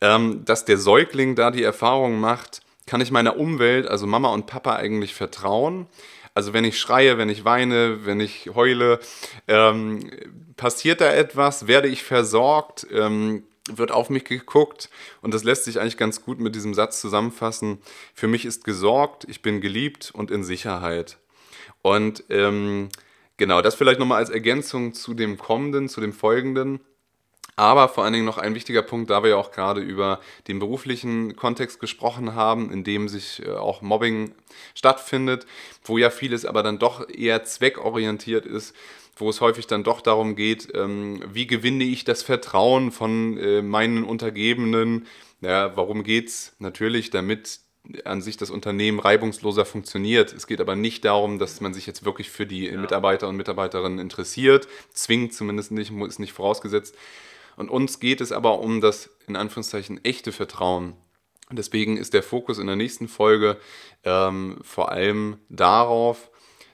ähm, 0.00 0.44
dass 0.44 0.64
der 0.64 0.78
Säugling 0.78 1.34
da 1.34 1.50
die 1.50 1.62
Erfahrung 1.62 2.20
macht, 2.20 2.62
kann 2.86 3.00
ich 3.00 3.10
meiner 3.10 3.36
Umwelt, 3.36 3.86
also 3.86 4.06
Mama 4.06 4.30
und 4.30 4.46
Papa, 4.46 4.76
eigentlich 4.76 5.14
vertrauen? 5.14 5.86
Also 6.34 6.52
wenn 6.52 6.64
ich 6.64 6.78
schreie, 6.78 7.18
wenn 7.18 7.28
ich 7.28 7.44
weine, 7.44 8.06
wenn 8.06 8.20
ich 8.20 8.50
heule, 8.54 9.00
ähm, 9.48 10.10
passiert 10.56 11.00
da 11.00 11.12
etwas? 11.12 11.66
Werde 11.66 11.88
ich 11.88 12.02
versorgt? 12.02 12.86
Ähm, 12.92 13.44
wird 13.70 13.92
auf 13.92 14.10
mich 14.10 14.24
geguckt? 14.24 14.90
Und 15.22 15.34
das 15.34 15.44
lässt 15.44 15.64
sich 15.64 15.80
eigentlich 15.80 15.96
ganz 15.96 16.22
gut 16.24 16.40
mit 16.40 16.54
diesem 16.54 16.74
Satz 16.74 17.00
zusammenfassen. 17.00 17.78
Für 18.14 18.28
mich 18.28 18.44
ist 18.44 18.64
gesorgt, 18.64 19.26
ich 19.28 19.42
bin 19.42 19.60
geliebt 19.60 20.10
und 20.12 20.30
in 20.30 20.44
Sicherheit. 20.44 21.18
Und 21.82 22.24
ähm, 22.28 22.88
genau, 23.36 23.62
das 23.62 23.74
vielleicht 23.74 24.00
nochmal 24.00 24.18
als 24.18 24.30
Ergänzung 24.30 24.94
zu 24.94 25.14
dem 25.14 25.38
kommenden, 25.38 25.88
zu 25.88 26.00
dem 26.00 26.12
folgenden. 26.12 26.80
Aber 27.60 27.90
vor 27.90 28.04
allen 28.04 28.14
Dingen 28.14 28.24
noch 28.24 28.38
ein 28.38 28.54
wichtiger 28.54 28.80
Punkt, 28.80 29.10
da 29.10 29.22
wir 29.22 29.28
ja 29.28 29.36
auch 29.36 29.52
gerade 29.52 29.82
über 29.82 30.20
den 30.48 30.60
beruflichen 30.60 31.36
Kontext 31.36 31.78
gesprochen 31.78 32.34
haben, 32.34 32.72
in 32.72 32.84
dem 32.84 33.06
sich 33.06 33.42
äh, 33.44 33.50
auch 33.50 33.82
Mobbing 33.82 34.32
stattfindet, 34.74 35.44
wo 35.84 35.98
ja 35.98 36.08
vieles 36.08 36.46
aber 36.46 36.62
dann 36.62 36.78
doch 36.78 37.06
eher 37.10 37.44
zweckorientiert 37.44 38.46
ist, 38.46 38.74
wo 39.14 39.28
es 39.28 39.42
häufig 39.42 39.66
dann 39.66 39.84
doch 39.84 40.00
darum 40.00 40.36
geht, 40.36 40.68
ähm, 40.74 41.22
wie 41.30 41.46
gewinne 41.46 41.84
ich 41.84 42.04
das 42.04 42.22
Vertrauen 42.22 42.92
von 42.92 43.36
äh, 43.36 43.60
meinen 43.60 44.04
Untergebenen. 44.04 45.06
Ja, 45.42 45.76
warum 45.76 46.02
geht 46.02 46.28
es? 46.28 46.54
Natürlich, 46.60 47.10
damit 47.10 47.60
an 48.06 48.22
sich 48.22 48.38
das 48.38 48.48
Unternehmen 48.48 49.00
reibungsloser 49.00 49.66
funktioniert. 49.66 50.32
Es 50.32 50.46
geht 50.46 50.62
aber 50.62 50.76
nicht 50.76 51.04
darum, 51.04 51.38
dass 51.38 51.60
man 51.60 51.74
sich 51.74 51.86
jetzt 51.86 52.06
wirklich 52.06 52.30
für 52.30 52.46
die 52.46 52.68
ja. 52.68 52.78
Mitarbeiter 52.78 53.28
und 53.28 53.36
Mitarbeiterinnen 53.36 53.98
interessiert. 53.98 54.66
Zwingt 54.94 55.34
zumindest 55.34 55.72
nicht, 55.72 55.92
ist 55.92 56.20
nicht 56.20 56.32
vorausgesetzt. 56.32 56.96
Und 57.60 57.68
uns 57.68 58.00
geht 58.00 58.22
es 58.22 58.32
aber 58.32 58.60
um 58.60 58.80
das 58.80 59.10
in 59.26 59.36
Anführungszeichen 59.36 60.02
echte 60.02 60.32
Vertrauen. 60.32 60.94
Deswegen 61.50 61.98
ist 61.98 62.14
der 62.14 62.22
Fokus 62.22 62.58
in 62.58 62.66
der 62.66 62.74
nächsten 62.74 63.06
Folge 63.06 63.58
ähm, 64.02 64.56
vor 64.62 64.90
allem 64.90 65.36
darauf, 65.50 66.30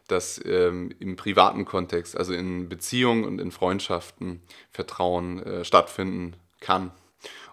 dass 0.07 0.41
ähm, 0.45 0.95
im 1.01 1.17
privaten 1.17 1.65
Kontext, 1.65 2.17
also 2.17 2.33
in 2.35 2.69
Beziehungen 2.69 3.25
und 3.25 3.41
in 3.41 3.51
Freundschaften, 3.51 4.43
Vertrauen 4.71 5.43
äh, 5.43 5.65
stattfinden 5.65 6.37
kann. 6.61 6.93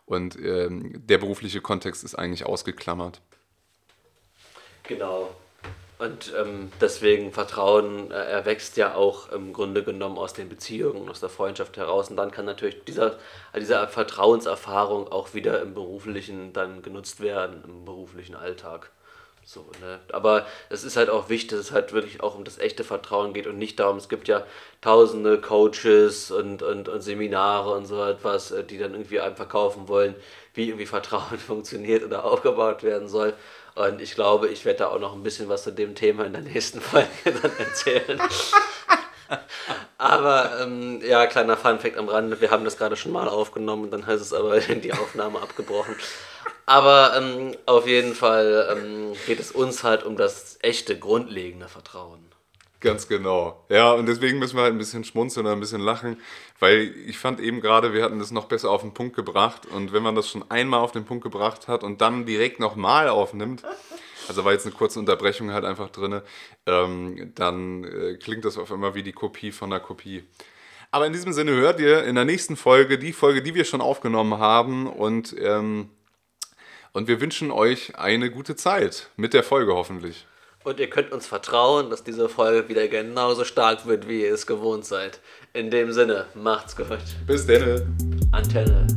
Und 0.06 0.38
ähm, 0.38 1.02
der 1.04 1.18
berufliche 1.18 1.60
Kontext 1.60 2.04
ist 2.04 2.14
eigentlich 2.14 2.46
ausgeklammert. 2.46 3.20
Genau. 4.84 5.36
Und 6.00 6.34
ähm, 6.38 6.72
deswegen 6.82 7.32
Vertrauen 7.32 8.12
äh, 8.12 8.16
erwächst 8.16 8.78
ja 8.78 8.96
auch 8.96 9.32
im 9.32 9.54
Grunde 9.54 9.84
genommen 9.84 10.18
aus 10.18 10.34
den 10.34 10.50
Beziehungen, 10.50 11.08
aus 11.10 11.20
der 11.20 11.30
Freundschaft 11.30 11.78
heraus. 11.78 12.10
Und 12.10 12.18
dann 12.18 12.32
kann 12.32 12.46
natürlich 12.46 12.84
dieser, 12.84 13.18
diese 13.56 13.88
Vertrauenserfahrung 13.88 15.08
auch 15.08 15.34
wieder 15.34 15.62
im 15.62 15.74
beruflichen 15.74 16.52
dann 16.52 16.82
genutzt 16.82 17.22
werden, 17.22 17.64
im 17.66 17.86
beruflichen 17.86 18.36
Alltag. 18.36 18.90
So, 19.46 19.66
ne? 19.82 20.00
Aber 20.12 20.46
es 20.70 20.84
ist 20.84 20.96
halt 20.96 21.10
auch 21.10 21.30
wichtig, 21.30 21.50
dass 21.50 21.60
es 21.60 21.72
halt 21.72 21.92
wirklich 21.92 22.24
auch 22.24 22.36
um 22.36 22.46
das 22.46 22.60
echte 22.60 22.84
Vertrauen 22.84 23.34
geht 23.34 23.46
und 23.46 23.58
nicht 23.58 23.80
darum, 23.80 23.98
es 23.98 24.08
gibt 24.08 24.28
ja 24.30 24.46
tausende 24.82 25.40
Coaches 25.42 26.32
und, 26.32 26.64
und, 26.64 26.88
und 26.88 27.02
Seminare 27.02 27.74
und 27.74 27.86
so 27.86 28.04
etwas, 28.04 28.52
äh, 28.52 28.64
die 28.64 28.78
dann 28.78 28.94
irgendwie 28.94 29.20
einem 29.20 29.36
verkaufen 29.36 29.88
wollen, 29.90 30.16
wie 30.54 30.68
irgendwie 30.70 30.86
Vertrauen 30.86 31.38
funktioniert 31.48 32.04
oder 32.04 32.24
aufgebaut 32.24 32.84
werden 32.84 33.08
soll. 33.10 33.34
Und 33.76 34.02
ich 34.02 34.16
glaube, 34.16 34.50
ich 34.50 34.66
werde 34.66 34.80
da 34.80 34.88
auch 34.90 35.00
noch 35.00 35.14
ein 35.14 35.24
bisschen 35.24 35.50
was 35.50 35.64
zu 35.64 35.72
dem 35.72 35.96
Thema 35.96 36.26
in 36.26 36.34
der 36.34 36.44
nächsten 36.44 36.80
Folge 36.80 37.08
dann 37.26 37.58
erzählen. 37.58 38.22
aber 39.98 40.60
ähm, 40.62 41.02
ja, 41.04 41.26
kleiner 41.26 41.58
Funfact 41.58 41.98
am 41.98 42.10
Rande, 42.10 42.40
wir 42.40 42.52
haben 42.52 42.66
das 42.66 42.78
gerade 42.78 42.96
schon 42.96 43.12
mal 43.12 43.28
aufgenommen 43.28 43.86
und 43.86 43.92
dann 43.92 44.06
heißt 44.06 44.22
es 44.22 44.34
aber 44.34 44.60
die 44.60 44.94
Aufnahme 44.94 45.42
abgebrochen. 45.42 45.96
Aber 46.66 47.18
ähm, 47.18 47.56
auf 47.66 47.88
jeden 47.88 48.14
Fall 48.14 48.70
ähm, 48.72 49.14
geht 49.26 49.40
es 49.40 49.52
uns 49.52 49.84
halt 49.84 50.04
um 50.04 50.16
das 50.18 50.58
echte, 50.62 50.98
grundlegende 50.98 51.68
Vertrauen. 51.68 52.33
Ganz 52.84 53.08
genau. 53.08 53.66
Ja, 53.70 53.94
und 53.94 54.08
deswegen 54.08 54.40
müssen 54.40 54.58
wir 54.58 54.64
halt 54.64 54.74
ein 54.74 54.78
bisschen 54.78 55.06
schmunzeln 55.06 55.46
oder 55.46 55.56
ein 55.56 55.62
bisschen 55.62 55.82
lachen, 55.82 56.20
weil 56.60 56.94
ich 57.08 57.18
fand 57.18 57.40
eben 57.40 57.62
gerade, 57.62 57.94
wir 57.94 58.04
hatten 58.04 58.20
das 58.20 58.32
noch 58.32 58.46
besser 58.46 58.70
auf 58.70 58.82
den 58.82 58.94
Punkt 58.94 59.16
gebracht. 59.16 59.66
Und 59.66 59.94
wenn 59.94 60.04
man 60.04 60.16
das 60.16 60.30
schon 60.30 60.44
einmal 60.52 60.82
auf 60.82 60.92
den 60.92 61.06
Punkt 61.06 61.24
gebracht 61.24 61.70
hat 61.70 61.84
und 61.84 62.02
dann 62.02 62.26
direkt 62.26 62.60
nochmal 62.60 63.08
aufnimmt, 63.08 63.64
also 64.28 64.44
war 64.44 64.52
jetzt 64.52 64.66
eine 64.66 64.76
kurze 64.76 65.00
Unterbrechung 65.00 65.52
halt 65.52 65.64
einfach 65.64 65.90
drin, 65.90 66.22
ähm, 66.66 67.32
dann 67.36 67.86
äh, 67.86 68.18
klingt 68.18 68.44
das 68.44 68.58
auf 68.58 68.70
einmal 68.72 68.96
wie 68.96 69.04
die 69.04 69.14
Kopie 69.14 69.54
von 69.54 69.70
der 69.70 69.80
Kopie. 69.80 70.24
Aber 70.92 71.08
in 71.08 71.14
diesem 71.14 71.32
Sinne 71.32 71.54
hört 71.54 71.80
ihr 71.80 72.04
in 72.04 72.16
der 72.16 72.26
nächsten 72.26 72.58
Folge 72.58 73.00
die 73.00 73.14
Folge, 73.14 73.42
die 73.42 73.56
wir 73.56 73.64
schon 73.64 73.82
aufgenommen 73.82 74.40
haben. 74.40 74.88
Und, 74.88 75.34
ähm, 75.40 75.90
und 76.92 77.08
wir 77.08 77.22
wünschen 77.22 77.50
euch 77.50 77.98
eine 77.98 78.30
gute 78.30 78.58
Zeit 78.58 79.10
mit 79.16 79.34
der 79.34 79.44
Folge 79.44 79.74
hoffentlich. 79.74 80.28
Und 80.64 80.80
ihr 80.80 80.90
könnt 80.90 81.12
uns 81.12 81.28
vertrauen, 81.28 81.90
dass 81.90 82.04
diese 82.04 82.30
Folge 82.30 82.70
wieder 82.70 82.88
genauso 82.88 83.44
stark 83.44 83.86
wird, 83.86 84.08
wie 84.08 84.22
ihr 84.22 84.34
es 84.34 84.48
gewohnt 84.48 84.86
seid. 84.86 85.20
In 85.52 85.70
dem 85.70 85.92
Sinne, 85.92 86.28
macht's 86.36 86.76
gut. 86.76 86.88
Bis 87.28 87.46
denne. 87.46 87.86
Antenne. 88.32 88.88